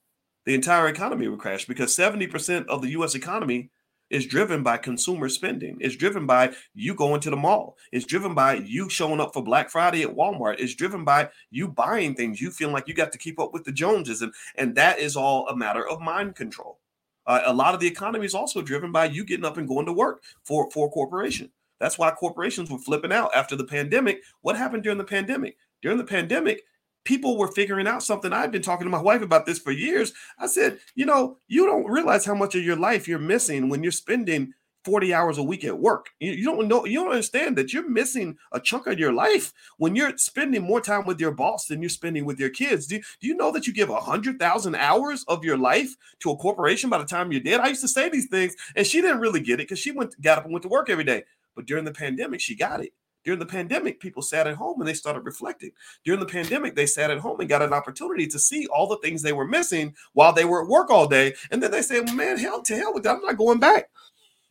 The 0.45 0.53
entire 0.53 0.87
economy 0.87 1.27
would 1.27 1.39
crash 1.39 1.65
because 1.65 1.97
70% 1.97 2.67
of 2.67 2.83
the 2.83 2.89
US 2.89 3.15
economy 3.15 3.71
is 4.13 4.27
driven 4.27 4.61
by 4.61 4.77
consumer 4.77 5.27
spending. 5.27 5.75
It's 5.81 5.95
driven 5.95 6.27
by 6.27 6.53
you 6.75 6.93
going 6.93 7.19
to 7.21 7.31
the 7.31 7.35
mall. 7.35 7.77
It's 7.91 8.05
driven 8.05 8.35
by 8.35 8.53
you 8.55 8.87
showing 8.87 9.19
up 9.19 9.33
for 9.33 9.43
Black 9.43 9.71
Friday 9.71 10.03
at 10.03 10.15
Walmart. 10.15 10.59
It's 10.59 10.75
driven 10.75 11.03
by 11.03 11.29
you 11.49 11.67
buying 11.67 12.13
things. 12.13 12.39
You 12.39 12.51
feel 12.51 12.69
like 12.69 12.87
you 12.87 12.93
got 12.93 13.11
to 13.13 13.17
keep 13.17 13.39
up 13.39 13.53
with 13.53 13.63
the 13.63 13.71
Joneses. 13.71 14.21
And, 14.21 14.31
and 14.55 14.75
that 14.75 14.99
is 14.99 15.17
all 15.17 15.47
a 15.47 15.55
matter 15.55 15.87
of 15.87 15.99
mind 15.99 16.35
control. 16.35 16.79
Uh, 17.25 17.41
a 17.45 17.53
lot 17.53 17.73
of 17.73 17.79
the 17.79 17.87
economy 17.87 18.25
is 18.25 18.35
also 18.35 18.61
driven 18.61 18.91
by 18.91 19.05
you 19.05 19.25
getting 19.25 19.45
up 19.45 19.57
and 19.57 19.67
going 19.67 19.87
to 19.87 19.93
work 19.93 20.21
for, 20.43 20.69
for 20.69 20.87
a 20.87 20.91
corporation. 20.91 21.49
That's 21.79 21.97
why 21.97 22.11
corporations 22.11 22.69
were 22.69 22.77
flipping 22.77 23.11
out 23.11 23.35
after 23.35 23.55
the 23.55 23.65
pandemic. 23.65 24.21
What 24.41 24.57
happened 24.57 24.83
during 24.83 24.99
the 24.99 25.03
pandemic? 25.03 25.57
During 25.81 25.97
the 25.97 26.03
pandemic, 26.03 26.63
people 27.03 27.37
were 27.37 27.51
figuring 27.51 27.87
out 27.87 28.03
something. 28.03 28.33
I've 28.33 28.51
been 28.51 28.61
talking 28.61 28.85
to 28.85 28.91
my 28.91 29.01
wife 29.01 29.21
about 29.21 29.45
this 29.45 29.59
for 29.59 29.71
years. 29.71 30.13
I 30.39 30.47
said, 30.47 30.79
you 30.95 31.05
know, 31.05 31.37
you 31.47 31.65
don't 31.65 31.89
realize 31.89 32.25
how 32.25 32.35
much 32.35 32.55
of 32.55 32.63
your 32.63 32.75
life 32.75 33.07
you're 33.07 33.19
missing 33.19 33.69
when 33.69 33.83
you're 33.83 33.91
spending 33.91 34.53
40 34.83 35.13
hours 35.13 35.37
a 35.37 35.43
week 35.43 35.63
at 35.63 35.79
work. 35.79 36.09
You, 36.19 36.33
you, 36.33 36.43
don't 36.43 36.67
know, 36.67 36.85
you 36.85 36.99
don't 36.99 37.11
understand 37.11 37.57
that 37.57 37.71
you're 37.71 37.89
missing 37.89 38.37
a 38.51 38.59
chunk 38.59 38.87
of 38.87 38.99
your 38.99 39.13
life 39.13 39.53
when 39.77 39.95
you're 39.95 40.17
spending 40.17 40.61
more 40.61 40.81
time 40.81 41.05
with 41.05 41.19
your 41.19 41.31
boss 41.31 41.67
than 41.67 41.81
you're 41.81 41.89
spending 41.89 42.25
with 42.25 42.39
your 42.39 42.49
kids. 42.49 42.87
Do, 42.87 42.99
do 42.99 43.27
you 43.27 43.35
know 43.35 43.51
that 43.51 43.65
you 43.65 43.73
give 43.73 43.89
a 43.89 43.99
hundred 43.99 44.39
thousand 44.39 44.75
hours 44.75 45.23
of 45.27 45.45
your 45.45 45.57
life 45.57 45.95
to 46.19 46.31
a 46.31 46.37
corporation 46.37 46.89
by 46.89 46.97
the 46.97 47.05
time 47.05 47.31
you're 47.31 47.41
dead? 47.41 47.61
I 47.61 47.69
used 47.69 47.81
to 47.81 47.87
say 47.87 48.09
these 48.09 48.27
things 48.27 48.55
and 48.75 48.85
she 48.85 49.01
didn't 49.01 49.21
really 49.21 49.39
get 49.39 49.59
it 49.59 49.69
because 49.69 49.79
she 49.79 49.91
went 49.91 50.19
got 50.21 50.37
up 50.37 50.45
and 50.45 50.53
went 50.53 50.63
to 50.63 50.69
work 50.69 50.89
every 50.89 51.05
day. 51.05 51.23
But 51.55 51.65
during 51.65 51.85
the 51.85 51.91
pandemic, 51.91 52.41
she 52.41 52.55
got 52.55 52.83
it. 52.83 52.93
During 53.23 53.39
the 53.39 53.45
pandemic, 53.45 53.99
people 53.99 54.21
sat 54.21 54.47
at 54.47 54.55
home 54.55 54.79
and 54.81 54.87
they 54.87 54.93
started 54.93 55.25
reflecting. 55.25 55.71
During 56.03 56.19
the 56.19 56.25
pandemic, 56.25 56.75
they 56.75 56.85
sat 56.85 57.11
at 57.11 57.19
home 57.19 57.39
and 57.39 57.49
got 57.49 57.61
an 57.61 57.73
opportunity 57.73 58.27
to 58.27 58.39
see 58.39 58.67
all 58.67 58.87
the 58.87 58.97
things 58.97 59.21
they 59.21 59.33
were 59.33 59.47
missing 59.47 59.95
while 60.13 60.33
they 60.33 60.45
were 60.45 60.63
at 60.63 60.69
work 60.69 60.89
all 60.89 61.07
day. 61.07 61.33
And 61.51 61.63
then 61.63 61.71
they 61.71 61.81
said, 61.81 62.13
man, 62.13 62.37
hell 62.37 62.61
to 62.63 62.75
hell 62.75 62.93
with 62.93 63.03
that. 63.03 63.15
I'm 63.15 63.21
not 63.21 63.37
going 63.37 63.59
back. 63.59 63.89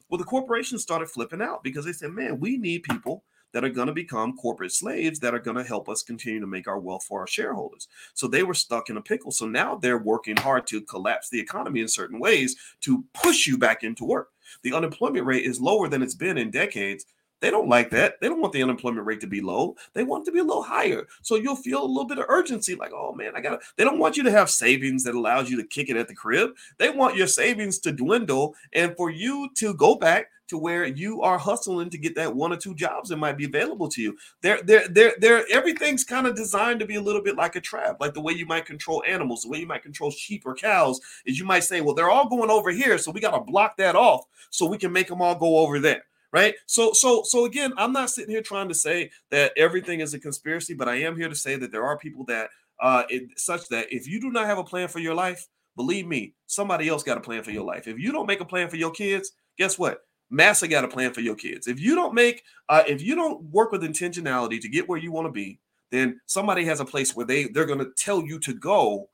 Well, 0.08 0.18
the 0.18 0.24
corporations 0.24 0.82
started 0.82 1.08
flipping 1.08 1.42
out 1.42 1.62
because 1.62 1.84
they 1.84 1.92
said, 1.92 2.10
man, 2.10 2.40
we 2.40 2.56
need 2.56 2.82
people 2.82 3.24
that 3.52 3.64
are 3.64 3.70
going 3.70 3.86
to 3.86 3.92
become 3.92 4.36
corporate 4.36 4.72
slaves 4.72 5.18
that 5.20 5.34
are 5.34 5.38
going 5.38 5.56
to 5.56 5.64
help 5.64 5.88
us 5.88 6.02
continue 6.02 6.40
to 6.40 6.46
make 6.46 6.66
our 6.66 6.78
wealth 6.78 7.04
for 7.04 7.20
our 7.20 7.26
shareholders. 7.26 7.88
So 8.14 8.26
they 8.26 8.42
were 8.42 8.54
stuck 8.54 8.88
in 8.88 8.96
a 8.96 9.02
pickle. 9.02 9.30
So 9.30 9.46
now 9.46 9.76
they're 9.76 9.98
working 9.98 10.36
hard 10.36 10.66
to 10.68 10.80
collapse 10.82 11.28
the 11.28 11.40
economy 11.40 11.80
in 11.80 11.88
certain 11.88 12.18
ways 12.18 12.56
to 12.82 13.04
push 13.12 13.46
you 13.46 13.58
back 13.58 13.84
into 13.84 14.04
work. 14.04 14.30
The 14.62 14.72
unemployment 14.72 15.26
rate 15.26 15.44
is 15.44 15.60
lower 15.60 15.88
than 15.88 16.02
it's 16.02 16.14
been 16.14 16.38
in 16.38 16.50
decades 16.50 17.04
they 17.42 17.50
don't 17.50 17.68
like 17.68 17.90
that. 17.90 18.20
They 18.20 18.28
don't 18.28 18.40
want 18.40 18.52
the 18.52 18.62
unemployment 18.62 19.04
rate 19.04 19.20
to 19.22 19.26
be 19.26 19.40
low. 19.40 19.74
They 19.94 20.04
want 20.04 20.22
it 20.22 20.26
to 20.26 20.32
be 20.32 20.38
a 20.38 20.44
little 20.44 20.62
higher. 20.62 21.08
So 21.22 21.34
you'll 21.34 21.56
feel 21.56 21.82
a 21.82 21.84
little 21.84 22.06
bit 22.06 22.18
of 22.18 22.26
urgency, 22.28 22.76
like, 22.76 22.92
oh 22.94 23.12
man, 23.12 23.32
I 23.34 23.40
gotta. 23.40 23.58
They 23.76 23.82
don't 23.82 23.98
want 23.98 24.16
you 24.16 24.22
to 24.22 24.30
have 24.30 24.48
savings 24.48 25.02
that 25.04 25.16
allows 25.16 25.50
you 25.50 25.56
to 25.56 25.66
kick 25.66 25.90
it 25.90 25.96
at 25.96 26.06
the 26.06 26.14
crib. 26.14 26.52
They 26.78 26.90
want 26.90 27.16
your 27.16 27.26
savings 27.26 27.80
to 27.80 27.90
dwindle 27.90 28.54
and 28.72 28.96
for 28.96 29.10
you 29.10 29.50
to 29.56 29.74
go 29.74 29.96
back 29.96 30.28
to 30.48 30.58
where 30.58 30.84
you 30.84 31.20
are 31.22 31.38
hustling 31.38 31.90
to 31.90 31.98
get 31.98 32.14
that 32.14 32.36
one 32.36 32.52
or 32.52 32.56
two 32.56 32.76
jobs 32.76 33.08
that 33.08 33.16
might 33.16 33.36
be 33.36 33.46
available 33.46 33.88
to 33.88 34.00
you. 34.00 34.16
They're 34.40 34.62
they're 34.62 34.86
they're, 34.86 35.14
they're 35.18 35.44
everything's 35.50 36.04
kind 36.04 36.28
of 36.28 36.36
designed 36.36 36.78
to 36.78 36.86
be 36.86 36.94
a 36.94 37.02
little 37.02 37.22
bit 37.22 37.36
like 37.36 37.56
a 37.56 37.60
trap, 37.60 37.96
like 37.98 38.14
the 38.14 38.20
way 38.20 38.34
you 38.34 38.46
might 38.46 38.66
control 38.66 39.02
animals, 39.04 39.42
the 39.42 39.48
way 39.48 39.58
you 39.58 39.66
might 39.66 39.82
control 39.82 40.12
sheep 40.12 40.44
or 40.46 40.54
cows, 40.54 41.00
is 41.26 41.40
you 41.40 41.44
might 41.44 41.64
say, 41.64 41.80
well, 41.80 41.94
they're 41.94 42.10
all 42.10 42.28
going 42.28 42.50
over 42.50 42.70
here, 42.70 42.98
so 42.98 43.10
we 43.10 43.20
got 43.20 43.32
to 43.32 43.40
block 43.40 43.76
that 43.78 43.96
off 43.96 44.26
so 44.50 44.68
we 44.68 44.78
can 44.78 44.92
make 44.92 45.08
them 45.08 45.20
all 45.20 45.34
go 45.34 45.58
over 45.58 45.80
there 45.80 46.04
right? 46.32 46.54
So 46.66 46.92
so 46.92 47.22
so 47.22 47.44
again 47.44 47.72
i'm 47.76 47.92
not 47.92 48.10
sitting 48.10 48.30
here 48.30 48.42
trying 48.42 48.68
to 48.68 48.74
say 48.74 49.10
that 49.30 49.52
everything 49.56 50.00
is 50.00 50.14
a 50.14 50.18
conspiracy 50.18 50.74
but 50.74 50.88
i 50.88 50.96
am 50.96 51.16
here 51.16 51.28
to 51.28 51.34
say 51.34 51.56
that 51.56 51.70
there 51.70 51.84
are 51.84 51.98
people 51.98 52.24
that 52.24 52.50
uh 52.80 53.04
it, 53.08 53.24
such 53.36 53.68
that 53.68 53.92
if 53.92 54.08
you 54.08 54.20
do 54.20 54.30
not 54.30 54.46
have 54.46 54.58
a 54.58 54.64
plan 54.64 54.88
for 54.88 54.98
your 54.98 55.14
life 55.14 55.46
believe 55.76 56.06
me 56.06 56.34
somebody 56.46 56.88
else 56.88 57.02
got 57.02 57.18
a 57.18 57.20
plan 57.20 57.42
for 57.42 57.50
your 57.50 57.64
life. 57.64 57.86
If 57.88 57.98
you 57.98 58.12
don't 58.12 58.26
make 58.26 58.40
a 58.40 58.44
plan 58.44 58.68
for 58.68 58.76
your 58.76 58.90
kids 58.90 59.32
guess 59.58 59.78
what? 59.78 60.00
Massa 60.30 60.66
got 60.66 60.84
a 60.84 60.88
plan 60.88 61.12
for 61.12 61.20
your 61.20 61.34
kids. 61.34 61.66
If 61.66 61.78
you 61.78 61.94
don't 61.94 62.14
make 62.14 62.42
uh 62.68 62.84
if 62.86 63.02
you 63.02 63.14
don't 63.14 63.42
work 63.44 63.72
with 63.72 63.82
intentionality 63.82 64.60
to 64.60 64.68
get 64.68 64.88
where 64.88 64.98
you 64.98 65.12
want 65.12 65.26
to 65.26 65.32
be 65.32 65.60
then 65.90 66.20
somebody 66.26 66.64
has 66.64 66.80
a 66.80 66.84
place 66.84 67.14
where 67.14 67.26
they 67.26 67.44
they're 67.44 67.66
going 67.66 67.78
to 67.78 67.92
tell 67.96 68.22
you 68.22 68.38
to 68.40 68.54
go 68.54 69.08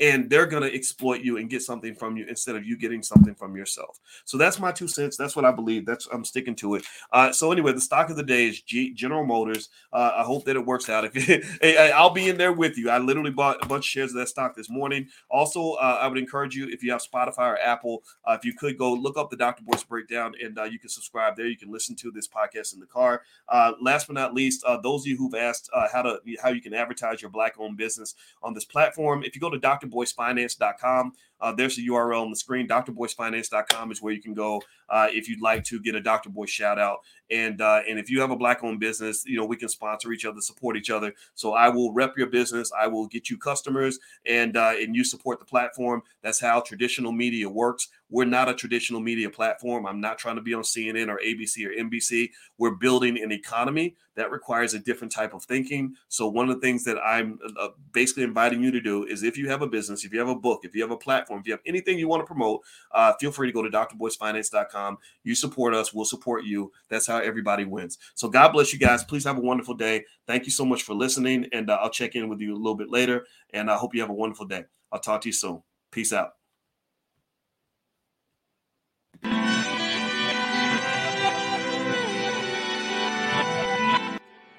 and 0.00 0.28
they're 0.28 0.46
going 0.46 0.62
to 0.62 0.74
exploit 0.74 1.20
you 1.20 1.36
and 1.36 1.50
get 1.50 1.62
something 1.62 1.94
from 1.94 2.16
you 2.16 2.26
instead 2.28 2.56
of 2.56 2.64
you 2.64 2.76
getting 2.76 3.02
something 3.02 3.34
from 3.34 3.56
yourself. 3.56 4.00
So 4.24 4.36
that's 4.38 4.58
my 4.58 4.72
two 4.72 4.88
cents. 4.88 5.16
That's 5.16 5.36
what 5.36 5.44
I 5.44 5.52
believe. 5.52 5.86
That's 5.86 6.06
I'm 6.12 6.24
sticking 6.24 6.54
to 6.56 6.76
it. 6.76 6.84
Uh, 7.12 7.32
so 7.32 7.52
anyway, 7.52 7.72
the 7.72 7.80
stock 7.80 8.10
of 8.10 8.16
the 8.16 8.22
day 8.22 8.48
is 8.48 8.60
G- 8.62 8.94
General 8.94 9.24
Motors. 9.24 9.68
Uh, 9.92 10.12
I 10.16 10.22
hope 10.22 10.44
that 10.44 10.56
it 10.56 10.66
works 10.66 10.88
out. 10.88 11.02
If 11.14 11.58
hey, 11.60 11.92
I'll 11.92 12.10
be 12.10 12.28
in 12.28 12.36
there 12.36 12.52
with 12.52 12.78
you. 12.78 12.90
I 12.90 12.98
literally 12.98 13.30
bought 13.30 13.62
a 13.62 13.66
bunch 13.66 13.84
of 13.84 13.88
shares 13.88 14.10
of 14.10 14.16
that 14.16 14.28
stock 14.28 14.56
this 14.56 14.70
morning. 14.70 15.08
Also, 15.30 15.72
uh, 15.74 15.98
I 16.00 16.06
would 16.08 16.18
encourage 16.18 16.54
you 16.54 16.68
if 16.68 16.82
you 16.82 16.90
have 16.92 17.02
Spotify 17.02 17.52
or 17.52 17.58
Apple, 17.58 18.02
uh, 18.24 18.32
if 18.32 18.44
you 18.44 18.54
could 18.54 18.78
go 18.78 18.92
look 18.92 19.16
up 19.16 19.30
the 19.30 19.36
Dr. 19.36 19.62
Boyce 19.62 19.82
breakdown 19.84 20.34
and 20.42 20.58
uh, 20.58 20.64
you 20.64 20.78
can 20.78 20.88
subscribe 20.88 21.36
there. 21.36 21.46
You 21.46 21.56
can 21.56 21.70
listen 21.70 21.94
to 21.96 22.10
this 22.10 22.26
podcast 22.26 22.74
in 22.74 22.80
the 22.80 22.86
car. 22.86 23.22
Uh, 23.48 23.72
last 23.80 24.06
but 24.06 24.14
not 24.14 24.34
least, 24.34 24.64
those 24.82 25.02
of 25.02 25.06
you 25.06 25.16
who've 25.16 25.34
asked 25.34 25.70
how 25.92 26.02
to 26.02 26.18
how 26.42 26.50
you 26.50 26.60
can 26.60 26.74
advertise 26.74 27.20
your 27.20 27.30
black-owned 27.30 27.76
business 27.76 28.14
on 28.42 28.54
this 28.54 28.64
platform, 28.64 29.22
if 29.22 29.34
you 29.34 29.40
go 29.40 29.50
to 29.50 29.58
Dr 29.58 29.81
drboycefinance.com. 29.82 31.12
Uh, 31.42 31.52
there's 31.52 31.76
the 31.76 31.86
URL 31.88 32.22
on 32.22 32.30
the 32.30 32.36
screen. 32.36 32.68
drboycefinance.com 32.68 33.90
is 33.90 34.00
where 34.00 34.12
you 34.12 34.22
can 34.22 34.32
go 34.32 34.62
uh, 34.88 35.08
if 35.10 35.28
you'd 35.28 35.42
like 35.42 35.64
to 35.64 35.80
get 35.80 35.94
a 35.94 36.00
Dr. 36.00 36.30
Boyce 36.30 36.50
shout 36.50 36.78
out. 36.78 37.00
And 37.30 37.60
uh, 37.60 37.80
and 37.88 37.98
if 37.98 38.10
you 38.10 38.20
have 38.20 38.30
a 38.30 38.36
black 38.36 38.62
owned 38.62 38.78
business, 38.78 39.24
you 39.26 39.36
know 39.36 39.44
we 39.44 39.56
can 39.56 39.68
sponsor 39.68 40.12
each 40.12 40.24
other, 40.24 40.40
support 40.40 40.76
each 40.76 40.90
other. 40.90 41.12
So 41.34 41.54
I 41.54 41.68
will 41.68 41.92
rep 41.92 42.16
your 42.16 42.28
business. 42.28 42.70
I 42.78 42.86
will 42.86 43.06
get 43.06 43.30
you 43.30 43.38
customers, 43.38 43.98
and 44.26 44.56
uh, 44.56 44.74
and 44.78 44.94
you 44.94 45.02
support 45.02 45.40
the 45.40 45.46
platform. 45.46 46.02
That's 46.22 46.40
how 46.40 46.60
traditional 46.60 47.10
media 47.10 47.48
works. 47.48 47.88
We're 48.12 48.26
not 48.26 48.50
a 48.50 48.54
traditional 48.54 49.00
media 49.00 49.30
platform. 49.30 49.86
I'm 49.86 50.00
not 50.00 50.18
trying 50.18 50.36
to 50.36 50.42
be 50.42 50.52
on 50.52 50.62
CNN 50.62 51.08
or 51.08 51.18
ABC 51.26 51.66
or 51.66 51.70
NBC. 51.70 52.30
We're 52.58 52.74
building 52.74 53.18
an 53.18 53.32
economy 53.32 53.96
that 54.16 54.30
requires 54.30 54.74
a 54.74 54.78
different 54.78 55.12
type 55.12 55.32
of 55.32 55.44
thinking. 55.44 55.94
So 56.08 56.28
one 56.28 56.50
of 56.50 56.54
the 56.54 56.60
things 56.60 56.84
that 56.84 56.98
I'm 56.98 57.38
uh, 57.58 57.68
basically 57.92 58.24
inviting 58.24 58.62
you 58.62 58.70
to 58.70 58.82
do 58.82 59.04
is 59.04 59.22
if 59.22 59.38
you 59.38 59.48
have 59.48 59.62
a 59.62 59.66
business, 59.66 60.04
if 60.04 60.12
you 60.12 60.18
have 60.18 60.28
a 60.28 60.34
book, 60.34 60.60
if 60.64 60.74
you 60.74 60.82
have 60.82 60.90
a 60.90 60.96
platform, 60.96 61.31
if 61.40 61.46
you 61.46 61.52
have 61.52 61.60
anything 61.66 61.98
you 61.98 62.08
want 62.08 62.20
to 62.20 62.26
promote, 62.26 62.60
uh, 62.92 63.12
feel 63.20 63.32
free 63.32 63.48
to 63.48 63.52
go 63.52 63.62
to 63.62 63.70
drboycefinance.com. 63.70 64.98
You 65.24 65.34
support 65.34 65.74
us, 65.74 65.92
we'll 65.92 66.04
support 66.04 66.44
you. 66.44 66.72
That's 66.88 67.06
how 67.06 67.18
everybody 67.18 67.64
wins. 67.64 67.98
So 68.14 68.28
God 68.28 68.52
bless 68.52 68.72
you 68.72 68.78
guys. 68.78 69.04
Please 69.04 69.24
have 69.24 69.38
a 69.38 69.40
wonderful 69.40 69.74
day. 69.74 70.04
Thank 70.26 70.44
you 70.44 70.52
so 70.52 70.64
much 70.64 70.82
for 70.82 70.94
listening, 70.94 71.46
and 71.52 71.70
uh, 71.70 71.78
I'll 71.80 71.90
check 71.90 72.14
in 72.14 72.28
with 72.28 72.40
you 72.40 72.54
a 72.54 72.56
little 72.56 72.76
bit 72.76 72.90
later. 72.90 73.26
And 73.50 73.70
I 73.70 73.76
hope 73.76 73.94
you 73.94 74.00
have 74.00 74.10
a 74.10 74.14
wonderful 74.14 74.46
day. 74.46 74.64
I'll 74.90 75.00
talk 75.00 75.22
to 75.22 75.28
you 75.28 75.32
soon. 75.32 75.62
Peace 75.90 76.12
out. 76.12 76.32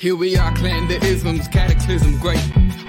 Here 0.04 0.18
we 0.18 0.36
are, 0.36 0.54
clan 0.58 0.90
the 0.90 1.02
isms, 1.06 1.48
cataclysm, 1.48 2.20
great. 2.20 2.63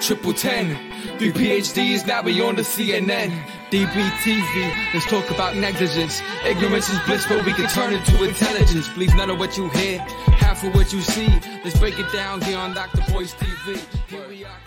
triple 0.00 0.32
ten. 0.32 0.76
Three 1.18 1.32
PhDs, 1.32 2.06
now 2.06 2.22
we 2.22 2.40
on 2.40 2.56
the 2.56 2.62
CNN. 2.62 3.30
DBTV, 3.70 4.94
let's 4.94 5.06
talk 5.06 5.28
about 5.30 5.56
negligence. 5.56 6.22
Ignorance 6.44 6.88
is 6.88 6.98
bliss, 7.00 7.26
but 7.26 7.44
we 7.44 7.52
can 7.52 7.68
turn 7.68 7.92
it 7.92 8.04
to 8.06 8.24
intelligence. 8.24 8.88
Please, 8.88 9.14
none 9.14 9.30
of 9.30 9.38
what 9.38 9.56
you 9.56 9.68
hear, 9.70 9.98
half 10.38 10.62
of 10.62 10.74
what 10.74 10.92
you 10.92 11.00
see. 11.00 11.28
Let's 11.64 11.78
break 11.78 11.98
it 11.98 12.10
down 12.12 12.40
here 12.42 12.58
on 12.58 12.74
Dr. 12.74 13.02
Boyce 13.12 13.34
TV. 13.34 13.84
Here 14.08 14.28
we 14.28 14.44
are. 14.44 14.65